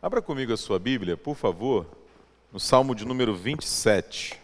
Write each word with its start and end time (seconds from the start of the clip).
Abra 0.00 0.22
comigo 0.22 0.52
a 0.52 0.56
sua 0.56 0.78
Bíblia, 0.78 1.16
por 1.16 1.34
favor, 1.34 1.84
no 2.52 2.60
Salmo 2.60 2.94
de 2.94 3.04
número 3.04 3.34
27. 3.34 4.38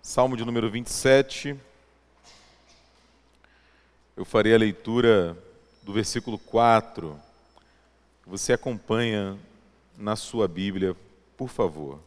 Salmo 0.00 0.34
de 0.34 0.46
número 0.46 0.70
27. 0.70 1.54
Eu 4.16 4.24
farei 4.24 4.54
a 4.54 4.58
leitura 4.58 5.36
do 5.82 5.92
versículo 5.92 6.38
4. 6.38 7.20
Você 8.26 8.54
acompanha 8.54 9.38
na 9.98 10.16
sua 10.16 10.48
Bíblia, 10.48 10.96
por 11.36 11.50
favor. 11.50 12.00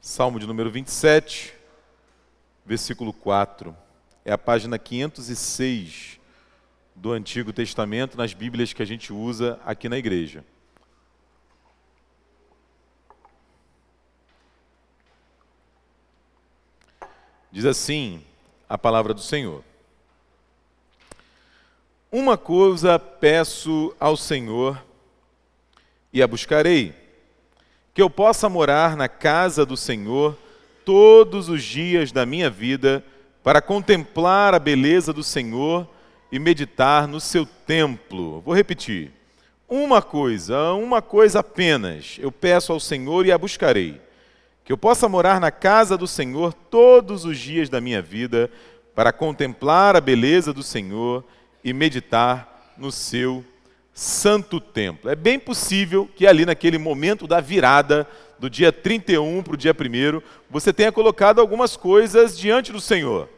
Salmo 0.00 0.40
de 0.40 0.46
número 0.46 0.70
27, 0.70 1.52
versículo 2.64 3.12
4. 3.12 3.76
É 4.24 4.32
a 4.32 4.38
página 4.38 4.78
506 4.78 6.19
do 7.00 7.12
Antigo 7.12 7.50
Testamento 7.50 8.14
nas 8.14 8.34
Bíblias 8.34 8.74
que 8.74 8.82
a 8.82 8.86
gente 8.86 9.10
usa 9.10 9.58
aqui 9.64 9.88
na 9.88 9.96
igreja. 9.96 10.44
Diz 17.50 17.64
assim 17.64 18.22
a 18.68 18.76
palavra 18.76 19.14
do 19.14 19.22
Senhor: 19.22 19.64
Uma 22.12 22.36
coisa 22.36 22.98
peço 22.98 23.96
ao 23.98 24.14
Senhor 24.14 24.84
e 26.12 26.22
a 26.22 26.28
buscarei, 26.28 26.94
que 27.94 28.02
eu 28.02 28.10
possa 28.10 28.46
morar 28.46 28.94
na 28.94 29.08
casa 29.08 29.64
do 29.64 29.76
Senhor 29.76 30.36
todos 30.84 31.48
os 31.48 31.64
dias 31.64 32.12
da 32.12 32.26
minha 32.26 32.50
vida, 32.50 33.02
para 33.42 33.62
contemplar 33.62 34.54
a 34.54 34.58
beleza 34.58 35.14
do 35.14 35.24
Senhor 35.24 35.88
e 36.30 36.38
meditar 36.38 37.06
no 37.08 37.20
seu 37.20 37.44
templo. 37.44 38.40
Vou 38.40 38.54
repetir. 38.54 39.12
Uma 39.68 40.02
coisa, 40.02 40.72
uma 40.72 41.00
coisa 41.00 41.40
apenas, 41.40 42.16
eu 42.18 42.32
peço 42.32 42.72
ao 42.72 42.80
Senhor 42.80 43.24
e 43.24 43.32
a 43.32 43.38
buscarei: 43.38 44.00
que 44.64 44.72
eu 44.72 44.78
possa 44.78 45.08
morar 45.08 45.40
na 45.40 45.50
casa 45.50 45.96
do 45.96 46.06
Senhor 46.06 46.52
todos 46.52 47.24
os 47.24 47.38
dias 47.38 47.68
da 47.68 47.80
minha 47.80 48.02
vida, 48.02 48.50
para 48.94 49.12
contemplar 49.12 49.96
a 49.96 50.00
beleza 50.00 50.52
do 50.52 50.62
Senhor 50.62 51.24
e 51.62 51.72
meditar 51.72 52.74
no 52.76 52.90
seu 52.90 53.44
santo 53.94 54.60
templo. 54.60 55.10
É 55.10 55.14
bem 55.14 55.38
possível 55.38 56.08
que 56.16 56.26
ali 56.26 56.44
naquele 56.46 56.78
momento 56.78 57.26
da 57.26 57.40
virada, 57.40 58.08
do 58.38 58.48
dia 58.48 58.72
31 58.72 59.42
para 59.42 59.54
o 59.54 59.56
dia 59.56 59.72
1, 59.72 60.22
você 60.48 60.72
tenha 60.72 60.90
colocado 60.90 61.40
algumas 61.40 61.76
coisas 61.76 62.36
diante 62.36 62.72
do 62.72 62.80
Senhor. 62.80 63.28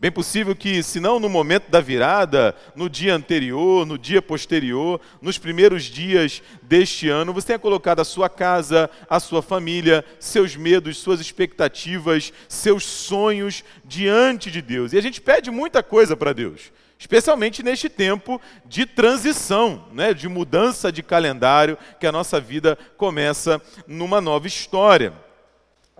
Bem 0.00 0.10
possível 0.10 0.56
que, 0.56 0.82
se 0.82 0.98
não 0.98 1.20
no 1.20 1.28
momento 1.28 1.70
da 1.70 1.78
virada, 1.78 2.56
no 2.74 2.88
dia 2.88 3.14
anterior, 3.14 3.84
no 3.84 3.98
dia 3.98 4.22
posterior, 4.22 4.98
nos 5.20 5.36
primeiros 5.36 5.84
dias 5.84 6.42
deste 6.62 7.10
ano, 7.10 7.34
você 7.34 7.48
tenha 7.48 7.58
colocado 7.58 8.00
a 8.00 8.04
sua 8.04 8.26
casa, 8.26 8.88
a 9.10 9.20
sua 9.20 9.42
família, 9.42 10.02
seus 10.18 10.56
medos, 10.56 10.96
suas 10.96 11.20
expectativas, 11.20 12.32
seus 12.48 12.82
sonhos 12.84 13.62
diante 13.84 14.50
de 14.50 14.62
Deus. 14.62 14.94
E 14.94 14.96
a 14.96 15.02
gente 15.02 15.20
pede 15.20 15.50
muita 15.50 15.82
coisa 15.82 16.16
para 16.16 16.32
Deus, 16.32 16.72
especialmente 16.98 17.62
neste 17.62 17.90
tempo 17.90 18.40
de 18.64 18.86
transição, 18.86 19.86
né, 19.92 20.14
de 20.14 20.30
mudança 20.30 20.90
de 20.90 21.02
calendário, 21.02 21.76
que 22.00 22.06
a 22.06 22.12
nossa 22.12 22.40
vida 22.40 22.78
começa 22.96 23.60
numa 23.86 24.18
nova 24.18 24.46
história. 24.46 25.12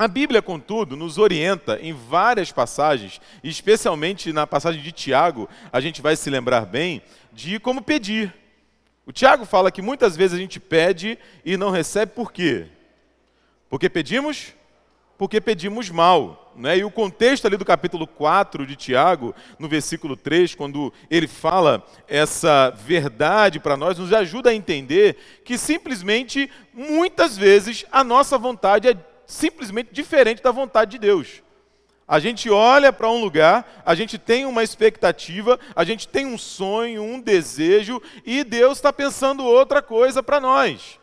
A 0.01 0.09
Bíblia, 0.09 0.41
contudo, 0.41 0.97
nos 0.97 1.19
orienta 1.19 1.79
em 1.83 1.93
várias 1.93 2.51
passagens, 2.51 3.21
especialmente 3.45 4.33
na 4.33 4.47
passagem 4.47 4.81
de 4.81 4.93
Tiago, 4.93 5.47
a 5.71 5.79
gente 5.79 6.01
vai 6.01 6.17
se 6.17 6.31
lembrar 6.31 6.65
bem 6.65 7.03
de 7.31 7.61
como 7.61 7.83
pedir. 7.83 8.35
O 9.05 9.13
Tiago 9.13 9.45
fala 9.45 9.71
que 9.71 9.83
muitas 9.83 10.17
vezes 10.17 10.39
a 10.39 10.41
gente 10.41 10.59
pede 10.59 11.19
e 11.45 11.55
não 11.55 11.69
recebe 11.69 12.13
por 12.13 12.33
quê? 12.33 12.69
Porque 13.69 13.91
pedimos? 13.91 14.55
Porque 15.19 15.39
pedimos 15.39 15.91
mal. 15.91 16.51
Né? 16.57 16.79
E 16.79 16.85
o 16.85 16.91
contexto 16.91 17.47
ali 17.47 17.59
do 17.59 17.65
capítulo 17.67 18.07
4 18.07 18.67
de 18.67 18.77
Tiago, 18.77 19.35
no 19.59 19.69
versículo 19.69 20.17
3, 20.17 20.55
quando 20.55 20.91
ele 21.11 21.29
fala 21.29 21.87
essa 22.09 22.71
verdade 22.71 23.61
para 23.61 23.77
nós, 23.77 23.99
nos 23.99 24.15
ajuda 24.15 24.49
a 24.49 24.55
entender 24.55 25.19
que 25.45 25.59
simplesmente, 25.59 26.51
muitas 26.73 27.37
vezes, 27.37 27.85
a 27.93 28.03
nossa 28.03 28.39
vontade 28.39 28.89
é 28.89 29.10
simplesmente 29.31 29.93
diferente 29.93 30.43
da 30.43 30.51
vontade 30.51 30.91
de 30.93 30.99
Deus. 30.99 31.43
A 32.07 32.19
gente 32.19 32.51
olha 32.51 32.93
para 32.93 33.09
um 33.09 33.21
lugar, 33.21 33.83
a 33.87 33.95
gente 33.95 34.19
tem 34.19 34.45
uma 34.45 34.65
expectativa, 34.65 35.59
a 35.77 35.85
gente 35.85 36.09
tem 36.09 36.27
um 36.27 36.37
sonho, 36.37 37.05
um 37.05 37.21
desejo, 37.21 38.03
e 38.27 38.43
Deus 38.43 38.79
está 38.79 38.93
pensando 38.93 39.45
outra 39.45 39.81
coisa 39.81 40.21
para 40.21 40.41
nós. 40.41 40.99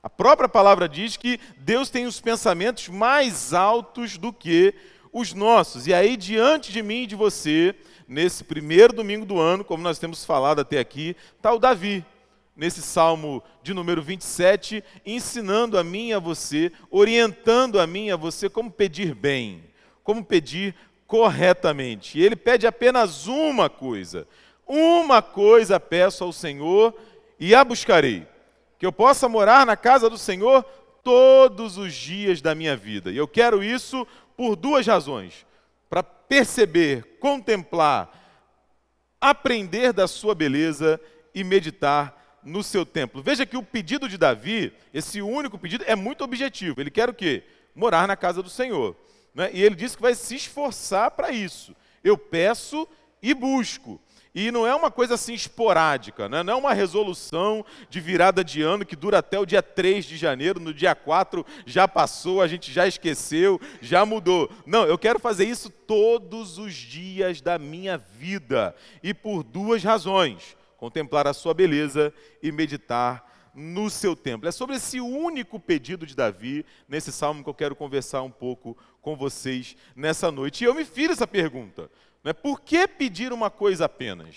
A 0.00 0.08
própria 0.08 0.48
palavra 0.48 0.88
diz 0.88 1.16
que 1.16 1.40
Deus 1.58 1.90
tem 1.90 2.06
os 2.06 2.20
pensamentos 2.20 2.88
mais 2.88 3.52
altos 3.52 4.16
do 4.16 4.32
que 4.32 4.72
os 5.12 5.34
nossos. 5.34 5.88
E 5.88 5.92
aí, 5.92 6.16
diante 6.16 6.70
de 6.70 6.82
mim 6.82 7.02
e 7.02 7.06
de 7.06 7.16
você, 7.16 7.74
nesse 8.06 8.44
primeiro 8.44 8.92
domingo 8.92 9.26
do 9.26 9.40
ano, 9.40 9.64
como 9.64 9.82
nós 9.82 9.98
temos 9.98 10.24
falado 10.24 10.60
até 10.60 10.78
aqui, 10.78 11.16
está 11.36 11.52
o 11.52 11.58
Davi 11.58 12.04
nesse 12.54 12.82
salmo 12.82 13.42
de 13.62 13.72
número 13.72 14.02
27, 14.02 14.84
ensinando 15.04 15.78
a 15.78 15.84
mim 15.84 16.08
e 16.08 16.12
a 16.12 16.18
você, 16.18 16.70
orientando 16.90 17.80
a 17.80 17.86
mim 17.86 18.06
e 18.06 18.12
a 18.12 18.16
você 18.16 18.48
como 18.48 18.70
pedir 18.70 19.14
bem, 19.14 19.64
como 20.04 20.24
pedir 20.24 20.74
corretamente. 21.06 22.18
E 22.18 22.22
ele 22.22 22.36
pede 22.36 22.66
apenas 22.66 23.26
uma 23.26 23.68
coisa: 23.68 24.26
uma 24.66 25.22
coisa 25.22 25.80
peço 25.80 26.24
ao 26.24 26.32
Senhor 26.32 26.94
e 27.38 27.54
a 27.54 27.64
buscarei, 27.64 28.26
que 28.78 28.86
eu 28.86 28.92
possa 28.92 29.28
morar 29.28 29.66
na 29.66 29.76
casa 29.76 30.08
do 30.08 30.18
Senhor 30.18 30.64
todos 31.02 31.76
os 31.76 31.92
dias 31.94 32.40
da 32.40 32.54
minha 32.54 32.76
vida. 32.76 33.10
E 33.10 33.16
eu 33.16 33.26
quero 33.26 33.62
isso 33.62 34.06
por 34.36 34.56
duas 34.56 34.86
razões: 34.86 35.46
para 35.88 36.02
perceber, 36.02 37.18
contemplar, 37.18 38.10
aprender 39.20 39.92
da 39.92 40.06
sua 40.06 40.34
beleza 40.34 41.00
e 41.34 41.42
meditar 41.42 42.21
no 42.42 42.62
seu 42.62 42.84
templo. 42.84 43.22
Veja 43.22 43.46
que 43.46 43.56
o 43.56 43.62
pedido 43.62 44.08
de 44.08 44.18
Davi, 44.18 44.72
esse 44.92 45.22
único 45.22 45.58
pedido, 45.58 45.84
é 45.86 45.94
muito 45.94 46.24
objetivo. 46.24 46.80
Ele 46.80 46.90
quer 46.90 47.08
o 47.08 47.14
quê? 47.14 47.44
Morar 47.74 48.06
na 48.08 48.16
casa 48.16 48.42
do 48.42 48.50
Senhor. 48.50 48.96
Né? 49.34 49.50
E 49.52 49.62
ele 49.62 49.74
diz 49.74 49.96
que 49.96 50.02
vai 50.02 50.14
se 50.14 50.36
esforçar 50.36 51.10
para 51.12 51.30
isso. 51.30 51.74
Eu 52.02 52.18
peço 52.18 52.86
e 53.22 53.32
busco. 53.32 54.00
E 54.34 54.50
não 54.50 54.66
é 54.66 54.74
uma 54.74 54.90
coisa 54.90 55.14
assim 55.14 55.34
esporádica, 55.34 56.26
né? 56.26 56.42
não 56.42 56.54
é 56.54 56.56
uma 56.56 56.72
resolução 56.72 57.62
de 57.90 58.00
virada 58.00 58.42
de 58.42 58.62
ano 58.62 58.84
que 58.84 58.96
dura 58.96 59.18
até 59.18 59.38
o 59.38 59.44
dia 59.44 59.62
3 59.62 60.06
de 60.06 60.16
janeiro, 60.16 60.58
no 60.58 60.72
dia 60.72 60.94
4 60.94 61.44
já 61.66 61.86
passou, 61.86 62.40
a 62.40 62.48
gente 62.48 62.72
já 62.72 62.86
esqueceu, 62.86 63.60
já 63.82 64.06
mudou. 64.06 64.50
Não, 64.64 64.86
eu 64.86 64.96
quero 64.96 65.18
fazer 65.18 65.44
isso 65.44 65.68
todos 65.68 66.56
os 66.56 66.72
dias 66.72 67.42
da 67.42 67.58
minha 67.58 67.98
vida 67.98 68.74
e 69.02 69.12
por 69.12 69.42
duas 69.42 69.84
razões 69.84 70.56
contemplar 70.82 71.28
a 71.28 71.32
sua 71.32 71.54
beleza 71.54 72.12
e 72.42 72.50
meditar 72.50 73.52
no 73.54 73.88
seu 73.88 74.16
templo. 74.16 74.48
É 74.48 74.50
sobre 74.50 74.74
esse 74.74 75.00
único 75.00 75.60
pedido 75.60 76.04
de 76.04 76.16
Davi, 76.16 76.66
nesse 76.88 77.12
salmo 77.12 77.44
que 77.44 77.48
eu 77.48 77.54
quero 77.54 77.76
conversar 77.76 78.22
um 78.22 78.30
pouco 78.32 78.76
com 79.00 79.14
vocês 79.14 79.76
nessa 79.94 80.32
noite. 80.32 80.64
E 80.64 80.66
eu 80.66 80.74
me 80.74 80.84
fiz 80.84 81.12
essa 81.12 81.24
pergunta: 81.24 81.88
né? 82.24 82.32
por 82.32 82.60
que 82.60 82.88
pedir 82.88 83.32
uma 83.32 83.48
coisa 83.48 83.84
apenas? 83.84 84.34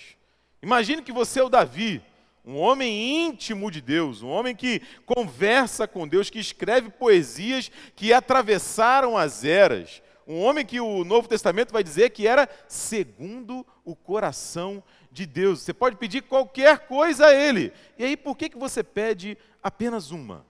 Imagine 0.62 1.02
que 1.02 1.12
você 1.12 1.40
é 1.40 1.44
o 1.44 1.50
Davi, 1.50 2.00
um 2.46 2.58
homem 2.58 3.26
íntimo 3.26 3.72
de 3.72 3.82
Deus, 3.82 4.22
um 4.22 4.30
homem 4.30 4.56
que 4.56 4.84
conversa 5.04 5.88
com 5.88 6.08
Deus, 6.08 6.30
que 6.30 6.38
escreve 6.38 6.92
poesias 6.92 7.72
que 7.96 8.14
atravessaram 8.14 9.18
as 9.18 9.44
eras, 9.44 10.00
um 10.28 10.42
homem 10.42 10.66
que 10.66 10.80
o 10.80 11.04
Novo 11.04 11.28
Testamento 11.28 11.72
vai 11.72 11.84
dizer 11.84 12.10
que 12.10 12.28
era 12.28 12.50
segundo 12.68 13.66
o 13.84 13.96
coração 13.96 14.84
de 15.12 15.26
Deus. 15.26 15.62
Você 15.62 15.74
pode 15.74 15.98
pedir 15.98 16.24
qualquer 16.24 16.88
coisa 16.88 17.28
a 17.28 17.34
Ele. 17.34 17.72
E 17.98 18.04
aí, 18.04 18.18
por 18.18 18.36
que, 18.36 18.50
que 18.50 18.58
você 18.58 18.84
pede 18.84 19.38
apenas 19.62 20.12
uma? 20.12 20.46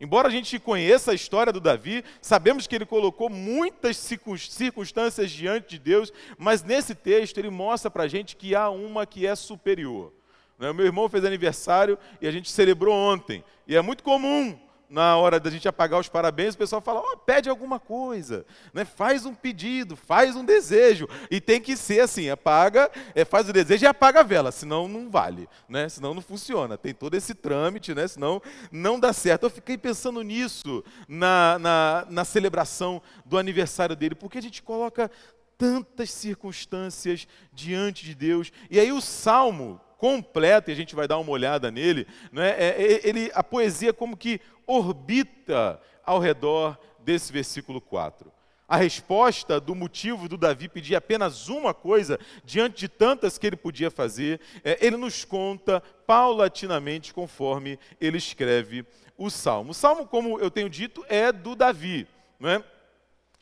Embora 0.00 0.28
a 0.28 0.30
gente 0.30 0.58
conheça 0.58 1.12
a 1.12 1.14
história 1.14 1.52
do 1.52 1.60
Davi, 1.60 2.04
sabemos 2.20 2.66
que 2.66 2.74
ele 2.74 2.84
colocou 2.84 3.30
muitas 3.30 3.96
circunstâncias 3.96 5.30
diante 5.30 5.70
de 5.70 5.78
Deus, 5.78 6.12
mas 6.36 6.62
nesse 6.62 6.94
texto 6.94 7.38
ele 7.38 7.48
mostra 7.48 7.90
para 7.90 8.02
a 8.02 8.08
gente 8.08 8.36
que 8.36 8.54
há 8.54 8.68
uma 8.68 9.06
que 9.06 9.26
é 9.26 9.34
superior. 9.34 10.12
Né, 10.58 10.72
meu 10.72 10.84
irmão 10.84 11.08
fez 11.08 11.24
aniversário 11.24 11.98
e 12.20 12.26
a 12.26 12.30
gente 12.30 12.50
celebrou 12.50 12.94
ontem. 12.94 13.42
E 13.66 13.76
é 13.76 13.80
muito 13.80 14.02
comum 14.02 14.58
na 14.88 15.16
hora 15.16 15.40
da 15.40 15.50
gente 15.50 15.66
apagar 15.66 15.98
os 15.98 16.08
parabéns, 16.08 16.54
o 16.54 16.58
pessoal 16.58 16.80
fala, 16.80 17.00
oh, 17.00 17.16
pede 17.16 17.48
alguma 17.48 17.80
coisa, 17.80 18.46
né? 18.72 18.84
faz 18.84 19.24
um 19.26 19.34
pedido, 19.34 19.96
faz 19.96 20.36
um 20.36 20.44
desejo. 20.44 21.08
E 21.30 21.40
tem 21.40 21.60
que 21.60 21.76
ser 21.76 22.00
assim, 22.00 22.30
apaga, 22.30 22.90
é, 23.14 23.24
faz 23.24 23.48
o 23.48 23.52
desejo 23.52 23.84
e 23.84 23.86
apaga 23.86 24.20
a 24.20 24.22
vela, 24.22 24.52
senão 24.52 24.86
não 24.86 25.10
vale, 25.10 25.48
né? 25.68 25.88
senão 25.88 26.14
não 26.14 26.22
funciona. 26.22 26.78
Tem 26.78 26.94
todo 26.94 27.14
esse 27.14 27.34
trâmite, 27.34 27.94
né? 27.94 28.06
senão 28.06 28.40
não 28.70 29.00
dá 29.00 29.12
certo. 29.12 29.44
Eu 29.44 29.50
fiquei 29.50 29.76
pensando 29.76 30.22
nisso 30.22 30.84
na, 31.08 31.58
na, 31.58 32.06
na 32.08 32.24
celebração 32.24 33.02
do 33.24 33.38
aniversário 33.38 33.96
dele, 33.96 34.14
porque 34.14 34.38
a 34.38 34.42
gente 34.42 34.62
coloca 34.62 35.10
tantas 35.56 36.10
circunstâncias 36.10 37.26
diante 37.52 38.04
de 38.04 38.14
Deus. 38.14 38.52
E 38.70 38.78
aí 38.78 38.92
o 38.92 39.00
Salmo 39.00 39.80
completa, 40.04 40.70
e 40.70 40.74
a 40.74 40.76
gente 40.76 40.94
vai 40.94 41.08
dar 41.08 41.16
uma 41.16 41.30
olhada 41.30 41.70
nele, 41.70 42.06
né? 42.30 42.50
é, 42.58 43.00
ele, 43.08 43.30
a 43.32 43.42
poesia 43.42 43.90
como 43.90 44.18
que 44.18 44.38
orbita 44.66 45.80
ao 46.04 46.18
redor 46.18 46.78
desse 46.98 47.32
versículo 47.32 47.80
4. 47.80 48.30
A 48.68 48.76
resposta 48.76 49.58
do 49.58 49.74
motivo 49.74 50.28
do 50.28 50.36
Davi 50.36 50.68
pedir 50.68 50.94
apenas 50.94 51.48
uma 51.48 51.72
coisa, 51.72 52.20
diante 52.44 52.80
de 52.80 52.88
tantas 52.88 53.38
que 53.38 53.46
ele 53.46 53.56
podia 53.56 53.90
fazer, 53.90 54.42
é, 54.62 54.76
ele 54.86 54.98
nos 54.98 55.24
conta 55.24 55.82
paulatinamente 56.06 57.14
conforme 57.14 57.78
ele 57.98 58.18
escreve 58.18 58.84
o 59.16 59.30
salmo. 59.30 59.70
O 59.70 59.74
salmo, 59.74 60.06
como 60.06 60.38
eu 60.38 60.50
tenho 60.50 60.68
dito, 60.68 61.02
é 61.08 61.32
do 61.32 61.54
Davi. 61.56 62.06
Não 62.38 62.50
é? 62.50 62.62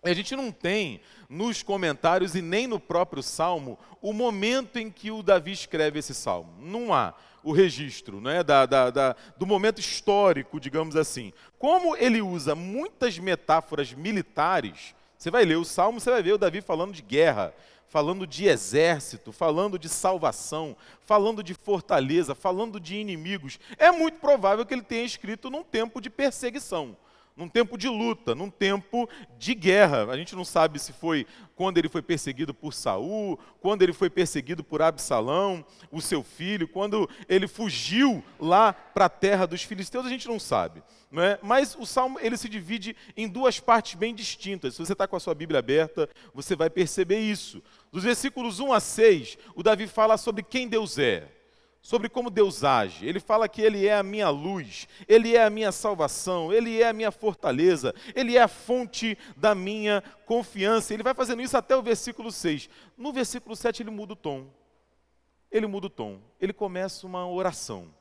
A 0.05 0.13
gente 0.13 0.35
não 0.35 0.51
tem 0.51 1.01
nos 1.29 1.63
comentários 1.63 2.35
e 2.35 2.43
nem 2.43 2.67
no 2.67 2.81
próprio 2.81 3.23
salmo 3.23 3.79
o 4.01 4.13
momento 4.13 4.77
em 4.77 4.91
que 4.91 5.13
o 5.13 5.23
Davi 5.23 5.53
escreve 5.53 6.01
esse 6.01 6.13
salmo. 6.13 6.53
Não 6.61 6.93
há 6.93 7.15
o 7.45 7.53
registro 7.53 8.21
né, 8.21 8.43
da, 8.43 8.67
da, 8.67 8.91
da, 8.91 9.17
do 9.37 9.47
momento 9.47 9.79
histórico, 9.79 10.59
digamos 10.59 10.97
assim. 10.97 11.33
Como 11.57 11.97
ele 11.97 12.21
usa 12.21 12.57
muitas 12.57 13.17
metáforas 13.17 13.93
militares, 13.93 14.93
você 15.17 15.31
vai 15.31 15.45
ler 15.45 15.57
o 15.57 15.65
salmo, 15.65 16.01
você 16.01 16.11
vai 16.11 16.23
ver 16.23 16.33
o 16.33 16.39
Davi 16.39 16.61
falando 16.61 16.93
de 16.93 17.03
guerra, 17.03 17.55
falando 17.87 18.27
de 18.27 18.47
exército, 18.47 19.31
falando 19.31 19.79
de 19.79 19.89
salvação, 19.89 20.77
falando 21.03 21.45
de 21.45 21.55
fortaleza, 21.55 22.35
falando 22.35 22.81
de 22.81 22.97
inimigos. 22.97 23.61
É 23.79 23.93
muito 23.93 24.19
provável 24.19 24.67
que 24.67 24.75
ele 24.75 24.83
tenha 24.83 25.05
escrito 25.05 25.49
num 25.49 25.63
tempo 25.63 26.01
de 26.01 26.11
perseguição 26.11 26.97
num 27.37 27.49
tempo 27.49 27.77
de 27.77 27.89
luta, 27.89 28.35
num 28.35 28.51
tempo 28.51 29.09
de 29.39 29.55
guerra. 29.55 30.11
A 30.11 30.17
gente 30.17 30.35
não 30.35 30.45
sabe 30.45 30.79
se 30.79 30.93
foi 30.93 31.27
quando 31.55 31.79
ele 31.79 31.89
foi 31.89 32.03
perseguido 32.03 32.53
por 32.53 32.73
Saul, 32.73 33.39
quando 33.61 33.83
ele 33.83 33.93
foi 33.93 34.11
perseguido 34.11 34.63
por 34.63 34.83
Absalão, 34.83 35.65
o 35.91 36.01
seu 36.01 36.23
filho, 36.23 36.69
quando 36.69 37.09
ele 37.29 37.47
fugiu 37.47 38.23
lá 38.39 38.73
para 38.73 39.07
a 39.07 39.11
terra 39.11 39.47
dos 39.47 39.63
filisteus, 39.63 40.07
a 40.07 40.11
gente 40.11 40.29
não 40.29 40.39
sabe. 40.39 40.83
Não 41.11 41.23
é? 41.23 41.39
Mas 41.43 41.77
o 41.79 41.85
salmo 41.85 42.19
ele 42.21 42.37
se 42.37 42.49
divide 42.49 42.97
em 43.17 43.29
duas 43.29 43.61
partes 43.61 43.95
bem 43.95 44.15
distintas. 44.15 44.75
Se 44.75 44.85
você 44.85 44.93
está 44.93 45.07
com 45.07 45.17
a 45.17 45.21
sua 45.21 45.35
Bíblia 45.35 45.59
aberta, 45.59 46.09
você 46.33 46.57
vai 46.57 46.71
perceber 46.71 47.21
isso. 47.21 47.63
Dos 47.91 48.03
versículos 48.03 48.61
1 48.61 48.73
a 48.73 48.81
6, 48.81 49.39
o 49.55 49.63
Davi 49.63 49.87
fala 49.87 50.17
sobre 50.17 50.43
quem 50.43 50.67
Deus 50.67 50.99
é 50.99 51.42
sobre 51.83 52.09
como 52.09 52.31
Deus 52.31 52.63
age. 52.63 53.05
Ele 53.05 53.19
fala 53.19 53.49
que 53.49 53.61
Ele 53.61 53.87
é 53.87 53.97
a 53.97 54.03
minha 54.05 54.31
luz, 54.31 54.87
Ele 55.09 55.37
é 55.37 55.45
a 55.45 55.51
minha 55.51 55.73
salvação, 55.73 56.53
Ele 56.53 56.81
é 56.81 56.89
a 56.89 56.93
minha 56.93 57.11
fortaleza, 57.11 57.93
Ele 58.15 58.37
é 58.37 58.43
a 58.43 58.49
fonte 58.49 59.19
da 59.37 59.53
minha 59.53 60.03
confiança. 60.25 60.95
Ele 60.95 61.03
vai 61.03 61.13
fazendo 61.13 61.43
isso 61.43 61.57
até 61.57 61.77
o 61.77 61.83
versículo 61.83 62.31
6. 62.31 62.71
No 62.97 63.13
versículo 63.13 63.57
7 63.57 63.83
ele 63.83 63.91
muda 63.91 64.13
o 64.13 64.17
tom. 64.17 64.47
Ele 65.51 65.67
muda 65.67 65.89
o 65.89 65.91
tom. 65.91 66.21
Ele 66.41 66.53
começa 66.53 67.07
uma 67.07 67.29
oração. 67.29 67.93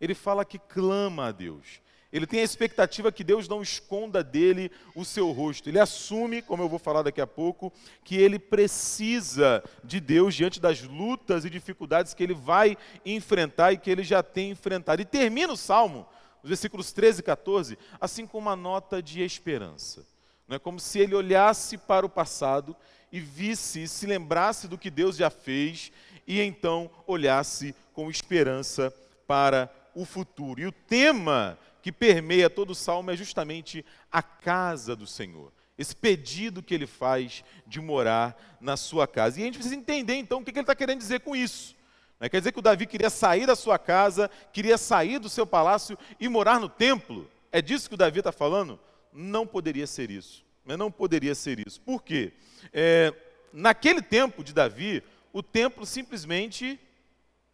Ele 0.00 0.14
fala 0.14 0.44
que 0.44 0.58
clama 0.58 1.26
a 1.26 1.32
Deus. 1.32 1.82
Ele 2.12 2.26
tem 2.26 2.40
a 2.40 2.44
expectativa 2.44 3.10
que 3.10 3.24
Deus 3.24 3.48
não 3.48 3.62
esconda 3.62 4.22
dele 4.22 4.70
o 4.94 5.02
seu 5.02 5.30
rosto. 5.30 5.70
Ele 5.70 5.78
assume, 5.78 6.42
como 6.42 6.62
eu 6.62 6.68
vou 6.68 6.78
falar 6.78 7.02
daqui 7.02 7.22
a 7.22 7.26
pouco, 7.26 7.72
que 8.04 8.16
ele 8.16 8.38
precisa 8.38 9.64
de 9.82 9.98
Deus 9.98 10.34
diante 10.34 10.60
das 10.60 10.82
lutas 10.82 11.46
e 11.46 11.50
dificuldades 11.50 12.12
que 12.12 12.22
ele 12.22 12.34
vai 12.34 12.76
enfrentar 13.06 13.72
e 13.72 13.78
que 13.78 13.90
ele 13.90 14.02
já 14.02 14.22
tem 14.22 14.50
enfrentado. 14.50 15.00
E 15.00 15.06
termina 15.06 15.54
o 15.54 15.56
salmo, 15.56 16.06
os 16.42 16.50
versículos 16.50 16.92
13 16.92 17.20
e 17.20 17.22
14, 17.22 17.78
assim 17.98 18.26
com 18.26 18.36
uma 18.36 18.54
nota 18.54 19.02
de 19.02 19.22
esperança. 19.22 20.06
Não 20.46 20.56
é 20.56 20.58
como 20.58 20.78
se 20.78 20.98
ele 20.98 21.14
olhasse 21.14 21.78
para 21.78 22.04
o 22.04 22.10
passado 22.10 22.76
e 23.10 23.20
visse, 23.20 23.88
se 23.88 24.06
lembrasse 24.06 24.68
do 24.68 24.76
que 24.76 24.90
Deus 24.90 25.16
já 25.16 25.30
fez 25.30 25.90
e 26.26 26.42
então 26.42 26.90
olhasse 27.06 27.74
com 27.94 28.10
esperança 28.10 28.92
para 29.26 29.72
o 29.94 30.04
futuro. 30.04 30.60
E 30.60 30.66
o 30.66 30.72
tema 30.72 31.58
que 31.82 31.90
permeia 31.90 32.48
todo 32.48 32.70
o 32.70 32.74
salmo 32.74 33.10
é 33.10 33.16
justamente 33.16 33.84
a 34.10 34.22
casa 34.22 34.94
do 34.94 35.06
Senhor. 35.06 35.52
Esse 35.76 35.96
pedido 35.96 36.62
que 36.62 36.72
ele 36.72 36.86
faz 36.86 37.42
de 37.66 37.80
morar 37.80 38.56
na 38.60 38.76
sua 38.76 39.06
casa. 39.08 39.38
E 39.38 39.42
a 39.42 39.46
gente 39.46 39.54
precisa 39.54 39.74
entender 39.74 40.14
então 40.14 40.40
o 40.40 40.44
que 40.44 40.50
ele 40.50 40.60
está 40.60 40.76
querendo 40.76 40.98
dizer 40.98 41.20
com 41.20 41.34
isso. 41.34 41.74
Não 42.20 42.28
quer 42.28 42.38
dizer 42.38 42.52
que 42.52 42.58
o 42.60 42.62
Davi 42.62 42.86
queria 42.86 43.10
sair 43.10 43.46
da 43.46 43.56
sua 43.56 43.80
casa, 43.80 44.30
queria 44.52 44.78
sair 44.78 45.18
do 45.18 45.28
seu 45.28 45.44
palácio 45.44 45.98
e 46.20 46.28
morar 46.28 46.60
no 46.60 46.68
templo? 46.68 47.28
É 47.50 47.60
disso 47.60 47.88
que 47.88 47.96
o 47.96 47.98
Davi 47.98 48.20
está 48.20 48.30
falando? 48.30 48.78
Não 49.12 49.44
poderia 49.44 49.86
ser 49.88 50.08
isso. 50.08 50.44
Não 50.64 50.90
poderia 50.90 51.34
ser 51.34 51.58
isso. 51.66 51.80
Por 51.80 52.00
quê? 52.00 52.32
É, 52.72 53.12
naquele 53.52 54.00
tempo 54.00 54.44
de 54.44 54.52
Davi, 54.52 55.02
o 55.32 55.42
templo 55.42 55.84
simplesmente 55.84 56.78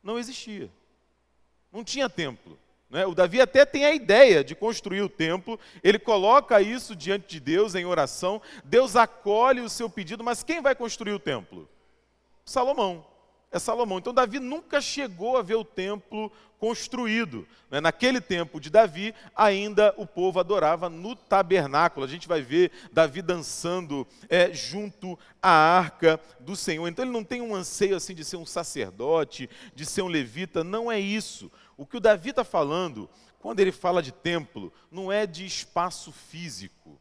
não 0.03 0.19
existia. 0.19 0.71
Não 1.73 1.83
tinha 1.83 2.11
templo. 2.11 2.59
Né? 2.91 3.07
O 3.07 3.15
Davi 3.15 3.41
até 3.41 3.65
tem 3.67 3.85
a 3.85 3.95
ideia 3.95 4.43
de 4.43 4.55
construir 4.55 5.03
o 5.03 5.09
templo, 5.09 5.59
ele 5.83 5.99
coloca 5.99 6.61
isso 6.61 6.97
diante 6.97 7.29
de 7.29 7.41
Deus 7.41 7.75
em 7.75 7.85
oração, 7.85 8.41
Deus 8.65 8.97
acolhe 8.97 9.61
o 9.61 9.69
seu 9.69 9.91
pedido, 9.91 10.25
mas 10.25 10.43
quem 10.43 10.63
vai 10.63 10.75
construir 10.75 11.13
o 11.13 11.19
templo? 11.19 11.69
Salomão. 12.45 13.07
É 13.51 13.59
Salomão. 13.59 13.99
Então 13.99 14.13
Davi 14.13 14.39
nunca 14.39 14.79
chegou 14.79 15.39
a 15.39 15.43
ver 15.43 15.55
o 15.55 15.65
templo 15.65 16.31
construído. 16.59 17.47
Né? 17.71 17.81
Naquele 17.81 18.21
tempo 18.21 18.61
de 18.61 18.69
Davi, 18.69 19.15
ainda 19.35 19.95
o 19.97 20.07
povo 20.07 20.39
adorava 20.39 20.91
no 20.91 21.17
tabernáculo. 21.17 22.05
A 22.05 22.09
gente 22.09 22.29
vai 22.29 22.43
ver 22.43 22.71
Davi 22.93 23.23
dançando 23.23 24.07
é, 24.29 24.53
junto 24.53 25.19
à 25.41 25.51
arca 25.51 26.21
do 26.41 26.55
Senhor. 26.55 26.87
Então 26.89 27.05
ele 27.05 27.13
não 27.13 27.25
tem 27.25 27.41
um 27.41 27.55
anseio 27.55 27.97
assim 27.97 28.15
de 28.15 28.25
ser 28.25 28.37
um 28.37 28.45
sacerdote, 28.45 29.49
de 29.75 29.87
ser 29.87 30.03
um 30.03 30.09
levita. 30.09 30.63
Não 30.63 30.93
é 30.93 31.01
isso. 31.01 31.51
O 31.79 31.87
que 31.87 31.97
o 31.97 32.01
Davi 32.01 32.31
está 32.31 32.43
falando, 32.43 33.09
quando 33.39 33.61
ele 33.61 33.71
fala 33.71 34.03
de 34.03 34.11
templo, 34.11 34.73
não 34.91 35.13
é 35.13 35.25
de 35.25 35.47
espaço 35.47 36.11
físico, 36.11 37.01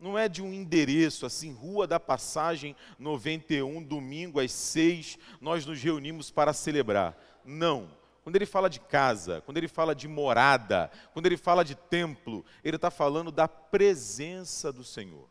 não 0.00 0.18
é 0.18 0.30
de 0.30 0.42
um 0.42 0.50
endereço, 0.50 1.26
assim, 1.26 1.52
Rua 1.52 1.86
da 1.86 2.00
Passagem 2.00 2.74
91, 2.98 3.82
domingo 3.82 4.40
às 4.40 4.50
seis, 4.50 5.18
nós 5.42 5.66
nos 5.66 5.80
reunimos 5.82 6.30
para 6.30 6.54
celebrar. 6.54 7.14
Não. 7.44 7.90
Quando 8.22 8.36
ele 8.36 8.46
fala 8.46 8.70
de 8.70 8.80
casa, 8.80 9.42
quando 9.42 9.58
ele 9.58 9.68
fala 9.68 9.94
de 9.94 10.08
morada, 10.08 10.90
quando 11.12 11.26
ele 11.26 11.36
fala 11.36 11.62
de 11.62 11.74
templo, 11.74 12.42
ele 12.64 12.76
está 12.76 12.90
falando 12.90 13.30
da 13.30 13.46
presença 13.46 14.72
do 14.72 14.82
Senhor. 14.82 15.28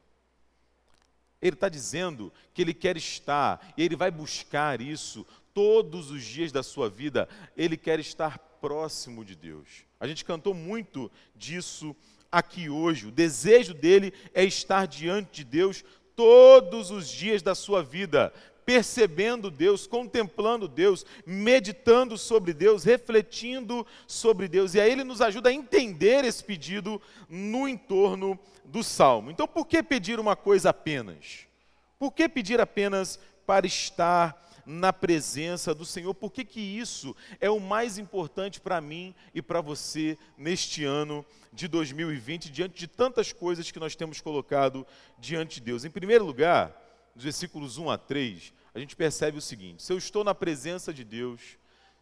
Ele 1.42 1.56
está 1.56 1.68
dizendo 1.68 2.32
que 2.54 2.62
ele 2.62 2.76
quer 2.76 2.96
estar, 2.96 3.74
e 3.76 3.84
ele 3.84 3.96
vai 3.96 4.12
buscar 4.12 4.80
isso 4.80 5.26
todos 5.54 6.12
os 6.12 6.24
dias 6.24 6.52
da 6.52 6.64
sua 6.64 6.90
vida, 6.90 7.28
ele 7.56 7.78
quer 7.78 8.00
estar 8.00 8.38
próximo 8.60 9.24
de 9.24 9.36
Deus. 9.36 9.68
A 10.00 10.08
gente 10.08 10.26
cantou 10.26 10.54
muito 10.54 11.12
disso 11.36 11.96
aqui 12.32 12.70
hoje. 12.70 13.08
O 13.08 13.12
desejo 13.12 13.74
dele 13.74 14.14
é 14.34 14.44
estar 14.44 14.88
diante 14.88 15.32
de 15.32 15.44
Deus 15.44 15.84
todos 16.16 16.92
os 16.92 17.08
dias 17.08 17.42
da 17.42 17.56
sua 17.56 17.84
vida, 17.84 18.34
percebendo 18.66 19.52
Deus, 19.52 19.86
contemplando 19.86 20.68
Deus, 20.68 21.06
meditando 21.26 22.18
sobre 22.18 22.54
Deus, 22.54 22.84
refletindo 22.84 23.86
sobre 24.08 24.48
Deus. 24.48 24.74
E 24.74 24.80
aí 24.80 24.92
ele 24.92 25.04
nos 25.04 25.22
ajuda 25.22 25.50
a 25.50 25.54
entender 25.54 26.24
esse 26.26 26.44
pedido 26.44 27.02
no 27.30 27.68
entorno 27.68 28.40
do 28.66 28.84
salmo. 28.84 29.30
Então, 29.30 29.48
por 29.48 29.68
que 29.68 29.84
pedir 29.84 30.20
uma 30.20 30.36
coisa 30.36 30.70
apenas? 30.70 31.46
Por 32.00 32.12
que 32.12 32.28
pedir 32.28 32.60
apenas 32.60 33.20
para 33.46 33.68
estar 33.68 34.42
na 34.66 34.94
presença 34.94 35.74
do 35.74 35.86
Senhor. 35.86 36.14
Por 36.14 36.32
que, 36.32 36.46
que 36.46 36.60
isso 36.60 37.16
é 37.40 37.50
o 37.50 37.60
mais 37.60 37.98
importante 37.98 38.62
para 38.62 38.80
mim 38.82 39.14
e 39.34 39.42
para 39.42 39.62
você 39.62 40.18
neste 40.38 40.84
ano 40.84 41.26
de 41.52 41.68
2020, 41.68 42.50
diante 42.50 42.76
de 42.76 42.88
tantas 42.88 43.32
coisas 43.32 43.70
que 43.72 43.80
nós 43.80 43.96
temos 43.96 44.22
colocado 44.22 44.86
diante 45.20 45.56
de 45.56 45.62
Deus? 45.62 45.86
Em 45.86 45.92
primeiro 45.92 46.26
lugar, 46.26 46.76
nos 47.16 47.24
versículos 47.24 47.78
1 47.78 47.90
a 47.90 47.98
3, 47.98 48.54
a 48.74 48.80
gente 48.80 48.96
percebe 48.96 49.38
o 49.38 49.42
seguinte: 49.42 49.84
se 49.84 49.92
eu 49.92 49.98
estou 49.98 50.24
na 50.24 50.34
presença 50.34 50.94
de 50.94 51.04
Deus, 51.04 51.42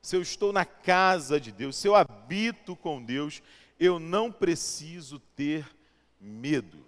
se 0.01 0.15
eu 0.15 0.21
estou 0.21 0.53
na 0.53 0.65
casa 0.65 1.39
de 1.39 1.51
Deus, 1.51 1.75
se 1.75 1.87
eu 1.87 1.95
habito 1.95 2.75
com 2.75 3.03
Deus, 3.03 3.41
eu 3.79 3.99
não 3.99 4.31
preciso 4.31 5.19
ter 5.19 5.65
medo. 6.19 6.85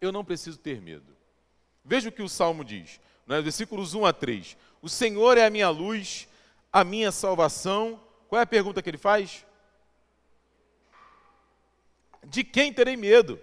Eu 0.00 0.12
não 0.12 0.24
preciso 0.24 0.58
ter 0.58 0.80
medo. 0.80 1.16
Veja 1.84 2.08
o 2.08 2.12
que 2.12 2.22
o 2.22 2.28
salmo 2.28 2.64
diz 2.64 3.00
né, 3.26 3.40
versículos 3.40 3.94
1 3.94 4.06
a 4.06 4.12
3. 4.12 4.56
O 4.80 4.88
Senhor 4.88 5.36
é 5.36 5.46
a 5.46 5.50
minha 5.50 5.68
luz, 5.68 6.28
a 6.72 6.84
minha 6.84 7.10
salvação. 7.10 8.00
Qual 8.28 8.38
é 8.38 8.42
a 8.42 8.46
pergunta 8.46 8.80
que 8.80 8.88
ele 8.88 8.98
faz? 8.98 9.44
De 12.24 12.44
quem 12.44 12.72
terei 12.72 12.96
medo? 12.96 13.40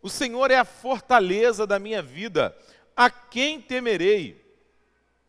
O 0.00 0.08
Senhor 0.08 0.50
é 0.50 0.56
a 0.56 0.64
fortaleza 0.64 1.66
da 1.66 1.78
minha 1.78 2.00
vida. 2.02 2.56
A 2.96 3.10
quem 3.10 3.60
temerei? 3.60 4.44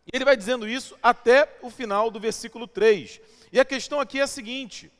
E 0.06 0.16
ele 0.16 0.26
vai 0.26 0.36
dizendo 0.36 0.68
isso 0.68 0.98
até 1.04 1.58
o 1.62 1.70
final 1.70 2.10
do 2.10 2.20
versículo 2.20 2.68
3. 2.68 3.22
E 3.52 3.60
a 3.60 3.66
questão 3.66 4.00
aqui 4.00 4.20
é 4.20 4.24
a 4.24 4.28
seguinte: 4.28 4.92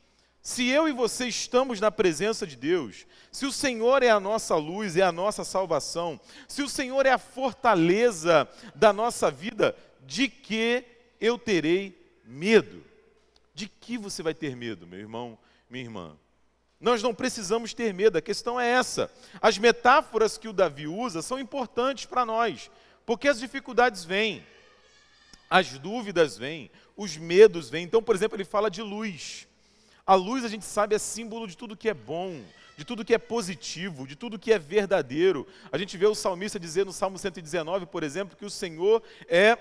se 0.42 0.68
eu 0.68 0.88
e 0.88 0.92
você 0.92 1.28
estamos 1.28 1.80
na 1.80 1.92
presença 1.92 2.48
de 2.48 2.56
Deus, 2.56 3.06
se 3.32 3.46
o 3.46 3.52
Senhor 3.52 4.02
é 4.04 4.10
a 4.10 4.20
nossa 4.20 4.56
luz, 4.56 4.96
é 4.96 5.02
a 5.02 5.12
nossa 5.12 5.44
salvação, 5.44 6.20
se 6.48 6.62
o 6.62 6.70
Senhor 6.70 7.06
é 7.06 7.12
a 7.12 7.18
fortaleza 7.18 8.48
da 8.74 8.94
nossa 8.94 9.30
vida, 9.30 9.76
de 10.06 10.28
que 10.30 10.84
eu 11.20 11.38
terei 11.38 12.00
medo. 12.24 12.84
De 13.54 13.68
que 13.68 13.98
você 13.98 14.24
vai 14.24 14.34
ter 14.34 14.56
medo, 14.56 14.88
meu 14.88 15.00
irmão, 15.00 15.38
minha 15.70 15.84
irmã? 15.84 16.18
Nós 16.80 17.04
não 17.04 17.14
precisamos 17.14 17.74
ter 17.74 17.94
medo, 17.94 18.18
a 18.18 18.22
questão 18.22 18.58
é 18.58 18.68
essa. 18.70 19.12
As 19.42 19.58
metáforas 19.58 20.38
que 20.38 20.48
o 20.48 20.54
Davi 20.54 20.88
usa 20.88 21.22
são 21.22 21.38
importantes 21.38 22.06
para 22.06 22.26
nós, 22.26 22.72
porque 23.06 23.28
as 23.28 23.40
dificuldades 23.40 24.06
vêm, 24.06 24.46
as 25.50 25.78
dúvidas 25.78 26.38
vêm, 26.38 26.72
os 26.96 27.18
medos 27.18 27.70
vêm. 27.70 27.84
Então, 27.84 28.02
por 28.02 28.16
exemplo, 28.16 28.38
ele 28.38 28.46
fala 28.46 28.72
de 28.72 28.82
luz. 28.82 29.49
A 30.10 30.16
luz, 30.16 30.44
a 30.44 30.48
gente 30.48 30.66
sabe, 30.66 30.96
é 30.96 30.98
símbolo 30.98 31.48
de 31.48 31.56
tudo 31.56 31.78
que 31.78 31.88
é 31.88 31.94
bom, 31.94 32.42
de 32.76 32.84
tudo 32.84 33.06
que 33.06 33.14
é 33.14 33.20
positivo, 33.20 34.08
de 34.08 34.16
tudo 34.16 34.40
que 34.40 34.52
é 34.52 34.58
verdadeiro. 34.58 35.46
A 35.72 35.78
gente 35.78 35.96
vê 36.00 36.08
o 36.08 36.16
salmista 36.16 36.60
dizer 36.60 36.84
no 36.84 36.92
Salmo 36.92 37.20
119, 37.20 37.86
por 37.86 38.02
exemplo, 38.02 38.36
que 38.36 38.44
o 38.44 38.50
Senhor 38.50 39.04
é 39.28 39.56